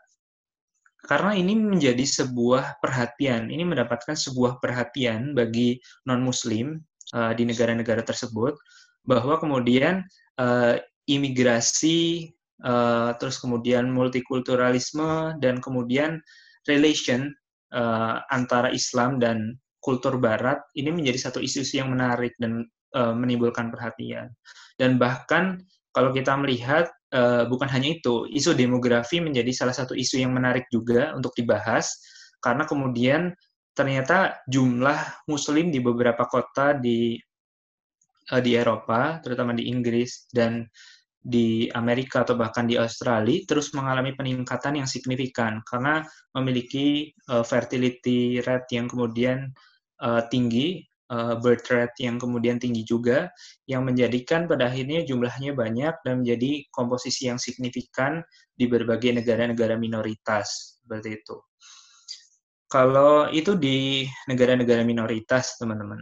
karena 1.02 1.34
ini 1.34 1.58
menjadi 1.58 2.02
sebuah 2.06 2.78
perhatian, 2.78 3.50
ini 3.50 3.66
mendapatkan 3.66 4.14
sebuah 4.14 4.62
perhatian 4.62 5.34
bagi 5.34 5.82
non-Muslim 6.06 6.78
uh, 7.14 7.32
di 7.34 7.42
negara-negara 7.42 8.06
tersebut, 8.06 8.54
bahwa 9.02 9.42
kemudian 9.42 10.06
uh, 10.38 10.78
imigrasi, 11.10 12.30
uh, 12.62 13.18
terus 13.18 13.42
kemudian 13.42 13.90
multikulturalisme, 13.90 15.34
dan 15.42 15.58
kemudian 15.58 16.22
relation 16.70 17.34
uh, 17.74 18.22
antara 18.30 18.70
Islam 18.70 19.18
dan 19.18 19.58
kultur 19.82 20.22
Barat 20.22 20.62
ini 20.78 20.94
menjadi 20.94 21.28
satu 21.28 21.42
isu-isu 21.42 21.82
yang 21.82 21.90
menarik 21.90 22.38
dan 22.38 22.62
uh, 22.94 23.10
menimbulkan 23.10 23.74
perhatian. 23.74 24.30
Dan 24.78 25.02
bahkan 25.02 25.58
kalau 25.92 26.10
kita 26.10 26.32
melihat 26.40 26.88
uh, 27.12 27.44
bukan 27.46 27.68
hanya 27.68 28.00
itu, 28.00 28.24
isu 28.32 28.56
demografi 28.56 29.20
menjadi 29.20 29.52
salah 29.52 29.76
satu 29.76 29.92
isu 29.92 30.24
yang 30.24 30.32
menarik 30.32 30.66
juga 30.72 31.12
untuk 31.12 31.36
dibahas 31.36 32.00
karena 32.40 32.64
kemudian 32.64 33.30
ternyata 33.72 34.40
jumlah 34.48 35.28
muslim 35.28 35.68
di 35.68 35.80
beberapa 35.80 36.24
kota 36.28 36.76
di 36.76 37.16
uh, 38.32 38.40
di 38.40 38.56
Eropa, 38.56 39.20
terutama 39.20 39.52
di 39.52 39.68
Inggris 39.68 40.28
dan 40.32 40.64
di 41.22 41.70
Amerika 41.70 42.26
atau 42.26 42.34
bahkan 42.34 42.66
di 42.66 42.74
Australia 42.74 43.46
terus 43.46 43.70
mengalami 43.78 44.10
peningkatan 44.18 44.82
yang 44.82 44.90
signifikan 44.90 45.62
karena 45.62 46.02
memiliki 46.34 47.14
uh, 47.30 47.46
fertility 47.46 48.42
rate 48.42 48.66
yang 48.74 48.90
kemudian 48.90 49.54
uh, 50.02 50.26
tinggi 50.26 50.82
uh, 51.12 51.36
birth 51.38 51.68
rate 51.68 51.92
yang 52.00 52.16
kemudian 52.16 52.56
tinggi 52.56 52.82
juga, 52.88 53.28
yang 53.68 53.84
menjadikan 53.84 54.48
pada 54.48 54.72
akhirnya 54.72 55.04
jumlahnya 55.04 55.52
banyak 55.52 55.94
dan 56.02 56.24
menjadi 56.24 56.64
komposisi 56.72 57.28
yang 57.28 57.36
signifikan 57.36 58.24
di 58.56 58.64
berbagai 58.64 59.20
negara-negara 59.20 59.76
minoritas 59.76 60.80
seperti 60.80 61.20
itu. 61.20 61.36
Kalau 62.72 63.28
itu 63.28 63.52
di 63.52 64.08
negara-negara 64.32 64.80
minoritas, 64.80 65.60
teman-teman. 65.60 66.00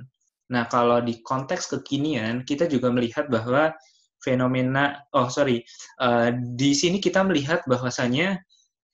Nah, 0.55 0.70
kalau 0.70 1.03
di 1.03 1.18
konteks 1.18 1.66
kekinian, 1.66 2.46
kita 2.46 2.70
juga 2.70 2.94
melihat 2.94 3.27
bahwa 3.27 3.75
fenomena, 4.23 5.03
oh 5.11 5.27
sorry, 5.27 5.66
uh, 5.99 6.31
di 6.55 6.70
sini 6.70 7.03
kita 7.03 7.27
melihat 7.27 7.66
bahwasanya 7.66 8.38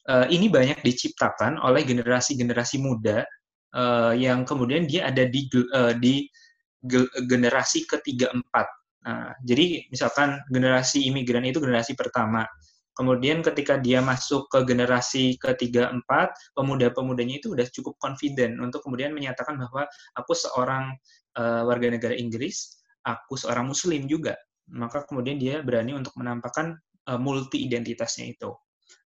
uh, 0.08 0.26
ini 0.32 0.48
banyak 0.48 0.80
diciptakan 0.80 1.60
oleh 1.60 1.84
generasi-generasi 1.84 2.80
muda 2.80 3.28
uh, 3.76 4.16
yang 4.16 4.48
kemudian 4.48 4.88
dia 4.88 5.12
ada 5.12 5.28
di 5.28 5.46
uh, 5.52 5.92
di 5.92 6.24
generasi 7.28 7.84
ketiga 7.84 8.32
empat. 8.32 8.66
Nah, 9.06 9.30
jadi 9.46 9.86
misalkan 9.90 10.42
generasi 10.50 11.06
imigran 11.06 11.46
itu 11.46 11.62
generasi 11.62 11.94
pertama. 11.94 12.42
Kemudian 12.96 13.44
ketika 13.44 13.76
dia 13.76 14.00
masuk 14.00 14.48
ke 14.48 14.64
generasi 14.64 15.36
ketiga 15.36 15.92
empat, 15.92 16.32
pemuda-pemudanya 16.56 17.44
itu 17.44 17.52
udah 17.52 17.68
cukup 17.68 18.00
confident 18.00 18.56
untuk 18.56 18.80
kemudian 18.80 19.12
menyatakan 19.12 19.60
bahwa 19.60 19.84
aku 20.16 20.32
seorang 20.32 20.96
uh, 21.36 21.62
warga 21.68 21.92
negara 21.92 22.16
Inggris, 22.16 22.80
aku 23.04 23.36
seorang 23.36 23.68
Muslim 23.68 24.08
juga. 24.08 24.32
Maka 24.72 25.04
kemudian 25.04 25.36
dia 25.36 25.60
berani 25.60 25.92
untuk 25.92 26.16
menampakkan 26.16 26.74
uh, 27.12 27.20
multi 27.20 27.68
identitasnya 27.68 28.32
itu. 28.32 28.50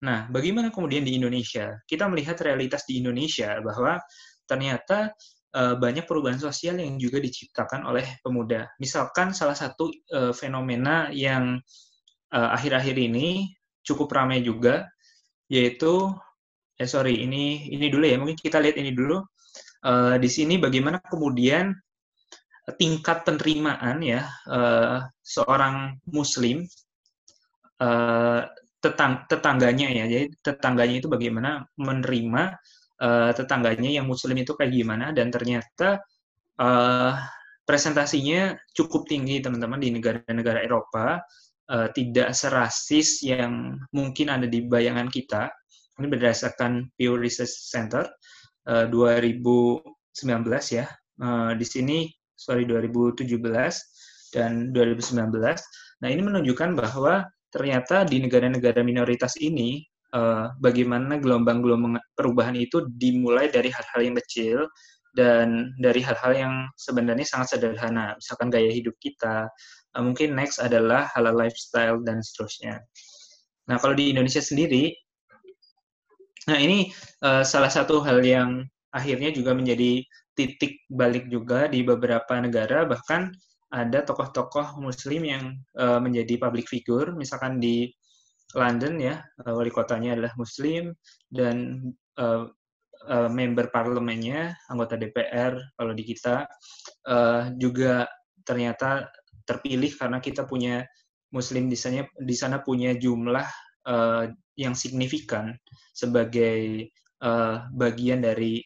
Nah, 0.04 0.28
bagaimana 0.30 0.68
kemudian 0.68 1.02
di 1.02 1.16
Indonesia? 1.16 1.80
Kita 1.88 2.06
melihat 2.12 2.38
realitas 2.44 2.84
di 2.84 3.00
Indonesia 3.00 3.56
bahwa 3.64 3.98
ternyata 4.48 5.12
uh, 5.54 5.76
banyak 5.76 6.08
perubahan 6.08 6.40
sosial 6.40 6.80
yang 6.80 6.96
juga 6.96 7.20
diciptakan 7.20 7.84
oleh 7.84 8.18
pemuda. 8.24 8.72
Misalkan 8.80 9.36
salah 9.36 9.54
satu 9.54 9.92
uh, 10.16 10.32
fenomena 10.32 11.12
yang 11.12 11.60
eh, 12.28 12.50
akhir-akhir 12.56 12.96
ini 12.96 13.48
cukup 13.80 14.12
ramai 14.12 14.44
juga, 14.44 14.84
yaitu, 15.48 16.12
eh 16.76 16.84
sorry, 16.84 17.24
ini 17.24 17.72
ini 17.72 17.88
dulu 17.88 18.04
ya, 18.04 18.20
mungkin 18.20 18.36
kita 18.36 18.60
lihat 18.60 18.76
ini 18.76 18.92
dulu. 18.92 19.20
Di 20.18 20.26
sini 20.26 20.58
bagaimana 20.58 20.98
kemudian 20.98 21.70
tingkat 22.76 23.22
penerimaan 23.22 24.02
ya 24.02 24.26
seorang 25.22 25.96
Muslim 26.10 26.66
tetang 28.82 29.24
tetangganya 29.30 29.88
ya, 29.88 30.04
jadi 30.10 30.26
tetangganya 30.42 30.98
itu 30.98 31.08
bagaimana 31.08 31.64
menerima 31.78 32.58
uh, 33.02 33.30
tetangganya 33.34 33.88
yang 33.88 34.06
muslim 34.06 34.36
itu 34.38 34.54
kayak 34.54 34.72
gimana 34.74 35.10
dan 35.14 35.30
ternyata 35.32 36.02
uh, 36.58 37.14
presentasinya 37.64 38.56
cukup 38.72 39.06
tinggi 39.06 39.40
teman-teman 39.42 39.80
di 39.80 39.90
negara-negara 39.94 40.62
Eropa. 40.64 41.22
Uh, 41.68 41.92
tidak 41.92 42.32
serasis 42.32 43.20
yang 43.20 43.76
mungkin 43.92 44.32
ada 44.32 44.48
di 44.48 44.64
bayangan 44.64 45.12
kita. 45.12 45.52
Ini 46.00 46.08
berdasarkan 46.08 46.96
Pew 46.96 47.20
Research 47.20 47.52
Center 47.68 48.08
uh, 48.72 48.88
2019 48.88 49.84
ya. 50.72 50.88
Uh, 51.20 51.52
di 51.52 51.66
sini 51.68 52.08
sorry 52.38 52.62
2017 52.64 53.26
dan 54.30 54.70
2019 54.70 55.34
nah 55.98 56.08
ini 56.08 56.22
menunjukkan 56.22 56.78
bahwa 56.78 57.26
ternyata 57.50 58.06
di 58.06 58.22
negara-negara 58.22 58.86
minoritas 58.86 59.34
ini 59.42 59.82
uh, 60.14 60.52
bagaimana 60.60 61.20
gelombang-gelombang 61.20 62.00
perubahan 62.16 62.56
itu 62.56 62.86
dimulai 62.96 63.48
dari 63.52 63.68
hal-hal 63.68 64.00
yang 64.00 64.16
kecil 64.24 64.58
dan 65.16 65.74
dari 65.80 65.98
hal-hal 66.04 66.32
yang 66.36 66.54
sebenarnya 66.78 67.26
sangat 67.26 67.58
sederhana, 67.58 68.14
misalkan 68.16 68.48
gaya 68.52 68.70
hidup 68.70 68.94
kita. 69.02 69.48
Uh, 69.96 70.02
mungkin 70.04 70.36
next 70.36 70.60
adalah 70.62 71.08
hal, 71.16 71.26
hal 71.26 71.36
lifestyle 71.36 71.98
dan 72.04 72.20
seterusnya. 72.20 72.80
Nah, 73.68 73.76
kalau 73.76 73.92
di 73.92 74.12
Indonesia 74.12 74.40
sendiri, 74.40 74.92
nah 76.48 76.56
ini 76.56 76.88
uh, 77.20 77.44
salah 77.44 77.68
satu 77.68 78.00
hal 78.00 78.24
yang 78.24 78.64
akhirnya 78.88 79.28
juga 79.28 79.52
menjadi 79.52 80.00
titik 80.32 80.86
balik 80.88 81.28
juga 81.28 81.68
di 81.68 81.84
beberapa 81.84 82.40
negara, 82.40 82.88
bahkan 82.88 83.28
ada 83.68 84.00
tokoh-tokoh 84.00 84.80
Muslim 84.80 85.28
yang 85.28 85.44
uh, 85.76 86.00
menjadi 86.00 86.40
public 86.40 86.70
figure, 86.70 87.12
misalkan 87.12 87.60
di 87.60 87.92
London 88.56 88.94
ya, 88.96 89.20
uh, 89.44 89.52
wali 89.52 89.68
kotanya 89.68 90.16
adalah 90.16 90.32
Muslim 90.40 90.96
dan 91.28 91.84
uh, 92.16 92.48
uh, 93.08 93.28
member 93.28 93.68
parlemennya, 93.68 94.56
anggota 94.72 94.96
DPR 94.96 95.56
kalau 95.76 95.92
di 95.92 96.04
kita 96.04 96.48
uh, 97.08 97.52
juga 97.60 98.08
ternyata 98.44 99.08
terpilih 99.44 99.92
karena 99.96 100.18
kita 100.20 100.48
punya 100.48 100.84
Muslim 101.32 101.68
di 101.68 101.76
sana 101.76 102.04
di 102.16 102.36
sana 102.36 102.64
punya 102.64 102.96
jumlah 102.96 103.44
uh, 103.88 104.24
yang 104.56 104.72
signifikan 104.72 105.52
sebagai 105.92 106.88
uh, 107.20 107.68
bagian 107.76 108.24
dari 108.24 108.64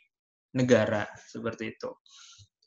negara 0.55 1.07
seperti 1.19 1.75
itu. 1.75 1.91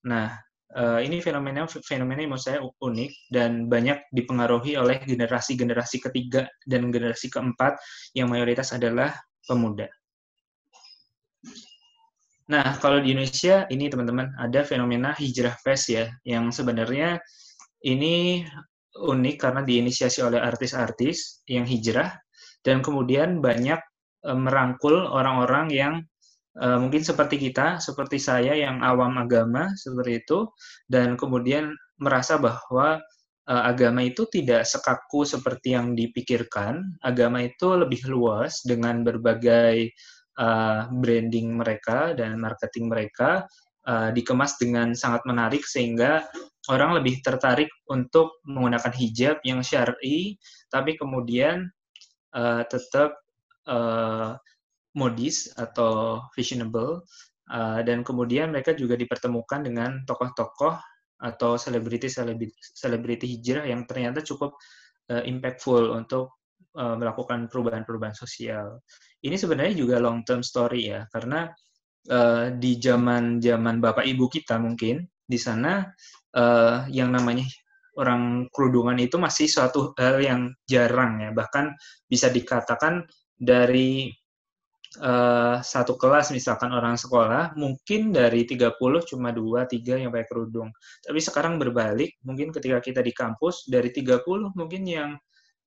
Nah, 0.10 0.36
uh, 0.73 0.99
ini 1.04 1.21
fenomena 1.21 1.69
fenomena 1.69 2.25
yang 2.25 2.34
menurut 2.34 2.45
saya 2.45 2.60
unik 2.63 3.12
dan 3.30 3.69
banyak 3.69 4.01
dipengaruhi 4.10 4.80
oleh 4.80 5.04
generasi-generasi 5.06 6.01
ketiga 6.10 6.49
dan 6.65 6.89
generasi 6.89 7.30
keempat 7.30 7.78
yang 8.17 8.34
mayoritas 8.34 8.73
adalah 8.73 9.13
pemuda. 9.45 9.86
Nah, 12.45 12.78
kalau 12.78 13.01
di 13.01 13.13
Indonesia 13.13 13.65
ini 13.73 13.89
teman-teman 13.89 14.30
ada 14.38 14.62
fenomena 14.62 15.17
hijrah 15.17 15.58
fest 15.58 15.89
ya, 15.89 16.06
yang 16.21 16.54
sebenarnya 16.54 17.17
ini 17.82 18.45
unik 18.95 19.36
karena 19.41 19.62
diinisiasi 19.65 20.21
oleh 20.21 20.39
artis-artis 20.39 21.41
yang 21.49 21.65
hijrah 21.65 22.13
dan 22.62 22.86
kemudian 22.86 23.41
banyak 23.41 23.82
eh, 24.25 24.38
merangkul 24.38 25.10
orang-orang 25.10 25.67
yang 25.73 25.93
uh, 26.60 26.78
mungkin 26.80 27.04
seperti 27.04 27.39
kita, 27.39 27.80
seperti 27.80 28.20
saya 28.20 28.56
yang 28.56 28.82
awam 28.82 29.20
agama 29.20 29.72
seperti 29.76 30.24
itu, 30.24 30.48
dan 30.88 31.15
kemudian 31.20 31.72
merasa 32.00 32.36
bahwa 32.39 33.00
uh, 33.50 33.63
agama 33.65 34.04
itu 34.04 34.28
tidak 34.28 34.68
sekaku 34.68 35.24
seperti 35.24 35.76
yang 35.76 35.94
dipikirkan. 35.94 36.82
Agama 37.04 37.44
itu 37.44 37.76
lebih 37.76 38.06
luas 38.08 38.63
dengan 38.63 39.04
berbagai 39.04 39.91
uh, 40.39 40.88
branding 40.91 41.60
mereka 41.60 42.13
dan 42.15 42.39
marketing 42.39 42.91
mereka 42.91 43.46
uh, 43.88 44.10
dikemas 44.12 44.58
dengan 44.60 44.94
sangat 44.98 45.24
menarik 45.24 45.63
sehingga 45.63 46.26
orang 46.70 46.98
lebih 46.98 47.22
tertarik 47.22 47.70
untuk 47.94 48.41
menggunakan 48.50 48.94
hijab 48.94 49.38
yang 49.46 49.62
syar'i, 49.62 50.36
tapi 50.74 50.98
kemudian 50.98 51.70
uh, 52.34 52.65
tetap 52.65 53.13
uh, 53.70 54.34
modis 54.95 55.51
atau 55.60 56.23
fashionable 56.34 57.03
uh, 57.51 57.79
dan 57.84 58.01
kemudian 58.01 58.49
mereka 58.55 58.73
juga 58.73 58.95
dipertemukan 58.95 59.62
dengan 59.62 60.01
tokoh-tokoh 60.08 60.79
atau 61.15 61.55
selebriti 61.55 62.08
selebriti 62.60 63.25
hijrah 63.27 63.67
yang 63.67 63.84
ternyata 63.88 64.23
cukup 64.23 64.55
uh, 65.12 65.23
impactful 65.23 65.95
untuk 65.95 66.39
uh, 66.79 66.95
melakukan 66.95 67.47
perubahan-perubahan 67.51 68.15
sosial. 68.15 68.79
Ini 69.23 69.36
sebenarnya 69.36 69.75
juga 69.75 69.99
long 69.99 70.23
term 70.23 70.43
story 70.43 70.91
ya 70.91 71.08
karena 71.12 71.51
uh, 72.12 72.51
di 72.55 72.77
zaman 72.79 73.39
zaman 73.39 73.79
bapak 73.84 74.05
ibu 74.05 74.27
kita 74.31 74.60
mungkin 74.60 75.03
di 75.25 75.39
sana 75.39 75.84
uh, 76.38 76.86
yang 76.91 77.10
namanya 77.10 77.47
orang 77.95 78.51
kerudungan 78.51 78.99
itu 78.99 79.15
masih 79.15 79.47
suatu 79.47 79.95
hal 79.95 80.19
yang 80.19 80.51
jarang 80.67 81.23
ya 81.23 81.31
bahkan 81.31 81.71
bisa 82.05 82.27
dikatakan 82.27 83.08
dari 83.34 84.12
uh, 85.01 85.60
satu 85.60 85.99
kelas 85.99 86.31
misalkan 86.31 86.71
orang 86.71 86.95
sekolah 86.95 87.55
mungkin 87.55 88.15
dari 88.15 88.47
30 88.47 88.75
cuma 89.10 89.31
dua 89.36 89.67
tiga 89.67 89.99
yang 89.99 90.12
pakai 90.13 90.27
kerudung. 90.27 90.69
Tapi 91.03 91.19
sekarang 91.19 91.60
berbalik 91.60 92.15
mungkin 92.23 92.51
ketika 92.51 92.79
kita 92.79 93.01
di 93.03 93.12
kampus 93.12 93.67
dari 93.67 93.91
30 93.91 94.23
mungkin 94.55 94.84
yang 94.88 95.12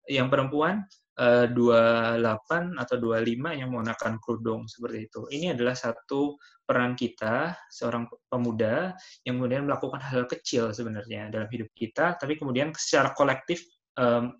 yang 0.08 0.32
perempuan 0.32 0.84
uh, 1.20 1.46
28 1.52 2.80
atau 2.80 2.96
25 2.96 3.60
yang 3.60 3.68
menggunakan 3.68 4.12
kerudung 4.22 4.64
seperti 4.64 4.98
itu. 5.10 5.20
Ini 5.28 5.52
adalah 5.52 5.76
satu 5.76 6.40
peran 6.68 6.92
kita 6.92 7.56
seorang 7.72 8.04
pemuda 8.28 8.92
yang 9.24 9.40
kemudian 9.40 9.64
melakukan 9.64 10.04
hal 10.04 10.28
kecil 10.28 10.68
sebenarnya 10.76 11.32
dalam 11.32 11.48
hidup 11.48 11.72
kita 11.72 12.20
tapi 12.20 12.36
kemudian 12.36 12.76
secara 12.76 13.16
kolektif 13.16 13.64
um, 13.96 14.36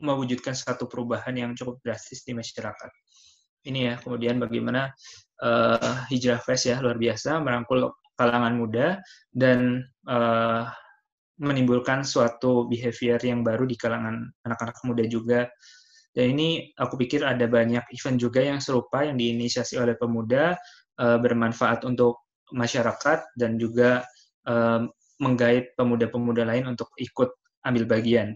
mewujudkan 0.00 0.56
satu 0.56 0.88
perubahan 0.88 1.36
yang 1.36 1.52
cukup 1.52 1.84
drastis 1.84 2.24
di 2.24 2.32
masyarakat 2.32 2.88
ini 3.66 3.90
ya 3.92 3.94
kemudian 3.98 4.38
bagaimana 4.38 4.94
uh, 5.42 6.06
hijrah 6.08 6.40
fest 6.40 6.70
ya 6.70 6.78
luar 6.78 6.96
biasa 6.96 7.42
merangkul 7.42 7.90
kalangan 8.16 8.54
muda 8.56 8.86
dan 9.34 9.84
uh, 10.08 10.64
menimbulkan 11.36 12.00
suatu 12.00 12.64
behavior 12.64 13.20
yang 13.20 13.44
baru 13.44 13.68
di 13.68 13.76
kalangan 13.76 14.24
anak-anak 14.46 14.78
muda 14.88 15.04
juga 15.04 15.40
dan 16.16 16.32
ini 16.32 16.72
aku 16.80 16.96
pikir 16.96 17.20
ada 17.28 17.44
banyak 17.44 17.84
event 17.92 18.16
juga 18.16 18.40
yang 18.40 18.56
serupa 18.56 19.04
yang 19.04 19.20
diinisiasi 19.20 19.76
oleh 19.76 20.00
pemuda 20.00 20.56
uh, 20.96 21.18
bermanfaat 21.20 21.84
untuk 21.84 22.24
masyarakat 22.56 23.36
dan 23.36 23.60
juga 23.60 24.00
uh, 24.48 24.88
menggait 25.20 25.76
pemuda-pemuda 25.76 26.48
lain 26.48 26.72
untuk 26.72 26.88
ikut 26.96 27.36
ambil 27.68 27.84
bagian. 27.84 28.32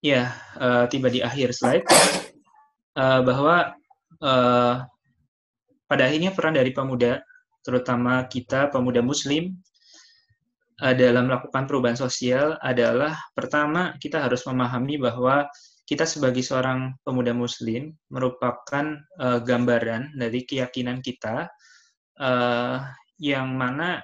Ya, 0.00 0.32
uh, 0.56 0.88
tiba 0.88 1.12
di 1.12 1.20
akhir 1.20 1.52
slide 1.52 1.84
uh, 3.00 3.20
bahwa 3.24 3.72
uh, 4.20 4.84
pada 5.88 6.02
akhirnya 6.06 6.36
peran 6.36 6.54
dari 6.54 6.70
pemuda, 6.76 7.24
terutama 7.64 8.28
kita 8.28 8.68
pemuda 8.68 9.00
Muslim, 9.00 9.56
uh, 10.84 10.94
dalam 10.94 11.32
melakukan 11.32 11.64
perubahan 11.64 11.96
sosial 11.96 12.60
adalah 12.60 13.16
pertama 13.32 13.96
kita 13.96 14.20
harus 14.20 14.44
memahami 14.44 15.00
bahwa 15.00 15.48
kita 15.88 16.06
sebagai 16.06 16.44
seorang 16.44 16.94
pemuda 17.02 17.34
Muslim 17.34 17.90
merupakan 18.14 18.94
uh, 19.18 19.42
gambaran 19.42 20.14
dari 20.14 20.46
keyakinan 20.46 21.02
kita 21.02 21.50
uh, 22.22 22.78
yang 23.18 23.58
mana 23.58 23.98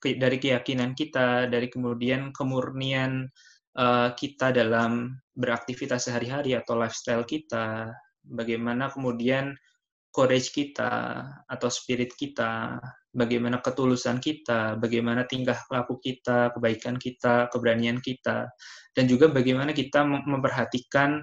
dari 0.00 0.40
keyakinan 0.40 0.96
kita, 0.96 1.44
dari 1.52 1.68
kemudian 1.68 2.32
kemurnian 2.32 3.28
uh, 3.76 4.10
kita 4.16 4.50
dalam 4.50 5.14
beraktivitas 5.36 6.08
sehari-hari 6.10 6.56
atau 6.56 6.78
lifestyle 6.78 7.22
kita, 7.26 7.90
bagaimana 8.24 8.90
kemudian 8.90 9.54
courage 10.10 10.50
kita 10.50 11.22
atau 11.46 11.68
spirit 11.70 12.10
kita, 12.18 12.82
bagaimana 13.14 13.62
ketulusan 13.62 14.18
kita, 14.18 14.78
bagaimana 14.78 15.26
tingkah 15.26 15.58
laku 15.70 15.98
kita, 16.02 16.50
kebaikan 16.54 16.98
kita, 16.98 17.46
keberanian 17.50 18.02
kita, 18.02 18.50
dan 18.94 19.04
juga 19.06 19.30
bagaimana 19.30 19.70
kita 19.70 20.02
memperhatikan 20.04 21.22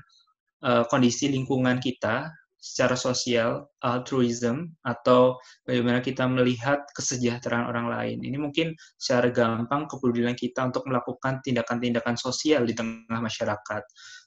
uh, 0.63 0.83
kondisi 0.87 1.27
lingkungan 1.31 1.83
kita 1.83 2.31
secara 2.57 2.97
sosial, 2.97 3.69
altruism, 3.85 4.73
atau 4.81 5.37
bagaimana 5.63 6.01
kita 6.01 6.25
melihat 6.25 6.83
kesejahteraan 6.97 7.69
orang 7.69 7.87
lain. 7.87 8.17
Ini 8.25 8.37
mungkin 8.41 8.73
secara 8.97 9.29
gampang 9.29 9.85
kepedulian 9.85 10.33
kita 10.33 10.67
untuk 10.67 10.89
melakukan 10.89 11.39
tindakan-tindakan 11.45 12.17
sosial 12.17 12.65
di 12.65 12.73
tengah 12.73 13.21
masyarakat. 13.21 13.83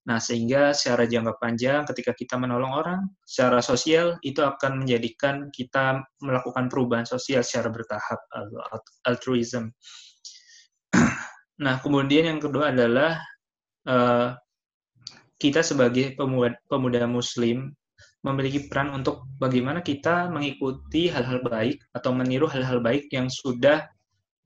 Nah, 0.08 0.18
sehingga 0.22 0.72
secara 0.72 1.04
jangka 1.04 1.36
panjang 1.36 1.82
ketika 1.84 2.16
kita 2.16 2.34
menolong 2.40 2.72
orang 2.72 3.00
secara 3.26 3.60
sosial, 3.60 4.16
itu 4.24 4.40
akan 4.40 4.86
menjadikan 4.86 5.52
kita 5.52 6.00
melakukan 6.24 6.72
perubahan 6.72 7.04
sosial 7.04 7.44
secara 7.44 7.68
bertahap, 7.68 8.20
altruism. 9.04 9.74
Nah, 11.60 11.76
kemudian 11.84 12.24
yang 12.24 12.40
kedua 12.40 12.72
adalah 12.72 13.20
uh, 13.84 14.32
kita 15.36 15.60
sebagai 15.60 16.16
pemuda, 16.16 16.56
pemuda 16.72 17.04
muslim 17.04 17.76
memiliki 18.20 18.68
peran 18.68 18.92
untuk 18.92 19.24
bagaimana 19.40 19.80
kita 19.80 20.28
mengikuti 20.28 21.08
hal-hal 21.08 21.40
baik 21.40 21.80
atau 21.96 22.12
meniru 22.12 22.44
hal-hal 22.44 22.84
baik 22.84 23.08
yang 23.08 23.32
sudah 23.32 23.88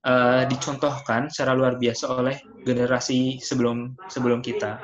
uh, 0.06 0.46
dicontohkan 0.46 1.26
secara 1.26 1.58
luar 1.58 1.74
biasa 1.74 2.04
oleh 2.14 2.38
generasi 2.62 3.42
sebelum 3.42 3.98
sebelum 4.06 4.38
kita. 4.44 4.78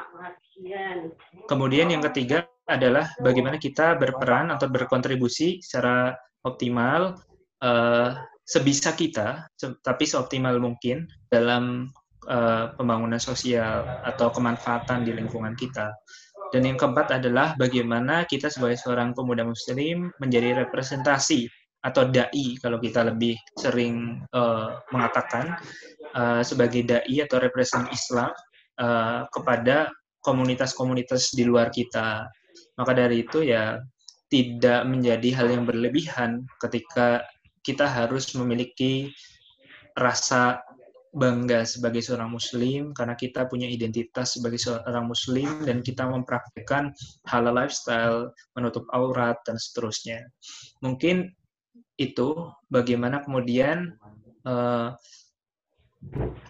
Kemudian 1.47 1.89
yang 1.89 2.03
ketiga 2.11 2.51
adalah 2.67 3.11
bagaimana 3.19 3.59
kita 3.59 3.99
berperan 3.99 4.51
atau 4.55 4.67
berkontribusi 4.71 5.63
secara 5.63 6.15
optimal 6.47 7.19
uh, 7.63 8.11
sebisa 8.43 8.95
kita, 8.99 9.47
tapi 9.83 10.05
seoptimal 10.07 10.59
mungkin 10.59 11.07
dalam 11.31 11.95
uh, 12.27 12.75
pembangunan 12.75 13.23
sosial 13.23 14.03
atau 14.03 14.35
kemanfaatan 14.35 15.07
di 15.07 15.15
lingkungan 15.15 15.55
kita. 15.55 15.95
Dan 16.51 16.67
yang 16.67 16.79
keempat 16.79 17.15
adalah 17.23 17.55
bagaimana 17.55 18.27
kita 18.27 18.51
sebagai 18.51 18.79
seorang 18.83 19.15
pemuda 19.15 19.47
muslim 19.47 20.11
menjadi 20.19 20.67
representasi 20.67 21.47
atau 21.81 22.11
dai 22.11 22.61
kalau 22.61 22.77
kita 22.77 23.09
lebih 23.09 23.39
sering 23.57 24.21
uh, 24.37 24.83
mengatakan 24.93 25.57
uh, 26.13 26.45
sebagai 26.45 26.85
dai 26.85 27.17
atau 27.25 27.41
represent 27.41 27.89
Islam 27.89 28.29
uh, 28.83 29.25
kepada 29.33 29.89
komunitas-komunitas 30.21 31.33
di 31.33 31.49
luar 31.49 31.73
kita. 31.73 32.29
Maka 32.77 32.93
dari 32.93 33.25
itu 33.25 33.47
ya 33.47 33.81
tidak 34.29 34.87
menjadi 34.87 35.29
hal 35.39 35.49
yang 35.51 35.65
berlebihan 35.65 36.45
ketika 36.61 37.25
kita 37.65 37.89
harus 37.89 38.31
memiliki 38.37 39.11
rasa 39.99 40.61
bangga 41.11 41.67
sebagai 41.67 41.99
seorang 42.07 42.31
muslim 42.31 42.95
karena 42.95 43.19
kita 43.19 43.51
punya 43.51 43.67
identitas 43.67 44.39
sebagai 44.39 44.63
seorang 44.63 45.11
muslim 45.11 45.67
dan 45.67 45.83
kita 45.83 46.07
mempraktikkan 46.07 46.95
halal 47.27 47.55
lifestyle, 47.55 48.31
menutup 48.55 48.87
aurat 48.95 49.39
dan 49.43 49.59
seterusnya. 49.59 50.23
Mungkin 50.83 51.27
itu 51.99 52.49
bagaimana 52.71 53.27
kemudian 53.27 53.99
eh, 54.47 54.89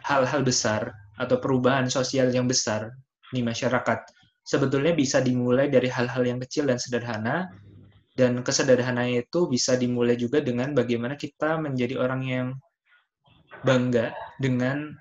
hal-hal 0.04 0.40
besar 0.44 0.92
atau 1.16 1.36
perubahan 1.40 1.90
sosial 1.90 2.30
yang 2.30 2.46
besar 2.46 2.92
di 3.32 3.42
masyarakat 3.42 3.98
sebetulnya 4.46 4.94
bisa 4.96 5.20
dimulai 5.20 5.68
dari 5.68 5.90
hal-hal 5.90 6.22
yang 6.26 6.38
kecil 6.42 6.66
dan 6.70 6.78
sederhana 6.78 7.50
dan 8.18 8.42
kesederhanaan 8.42 9.22
itu 9.22 9.46
bisa 9.46 9.78
dimulai 9.78 10.18
juga 10.18 10.42
dengan 10.42 10.74
bagaimana 10.74 11.14
kita 11.14 11.56
menjadi 11.60 11.94
orang 11.96 12.22
yang 12.26 12.46
bangga 13.62 14.12
dengan 14.40 14.94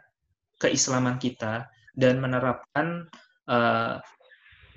keislaman 0.59 1.17
kita 1.17 1.67
dan 1.95 2.19
menerapkan 2.19 3.07
uh, 3.47 3.99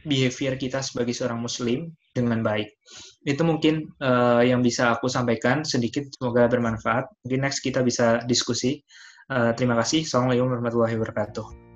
behavior 0.03 0.59
kita 0.59 0.83
sebagai 0.83 1.15
seorang 1.15 1.39
muslim 1.39 1.95
dengan 2.11 2.43
baik. 2.43 2.69
Itu 3.23 3.47
mungkin 3.47 3.87
uh, 4.03 4.43
yang 4.43 4.61
bisa 4.61 4.91
aku 4.95 5.07
sampaikan 5.07 5.63
sedikit, 5.63 6.07
semoga 6.11 6.51
bermanfaat. 6.51 7.07
Mungkin 7.27 7.41
next 7.47 7.63
kita 7.63 7.81
bisa 7.87 8.23
diskusi. 8.27 8.83
Uh, 9.31 9.55
terima 9.55 9.79
kasih. 9.79 10.03
Assalamualaikum 10.03 10.51
warahmatullahi 10.51 10.99
wabarakatuh. 10.99 11.72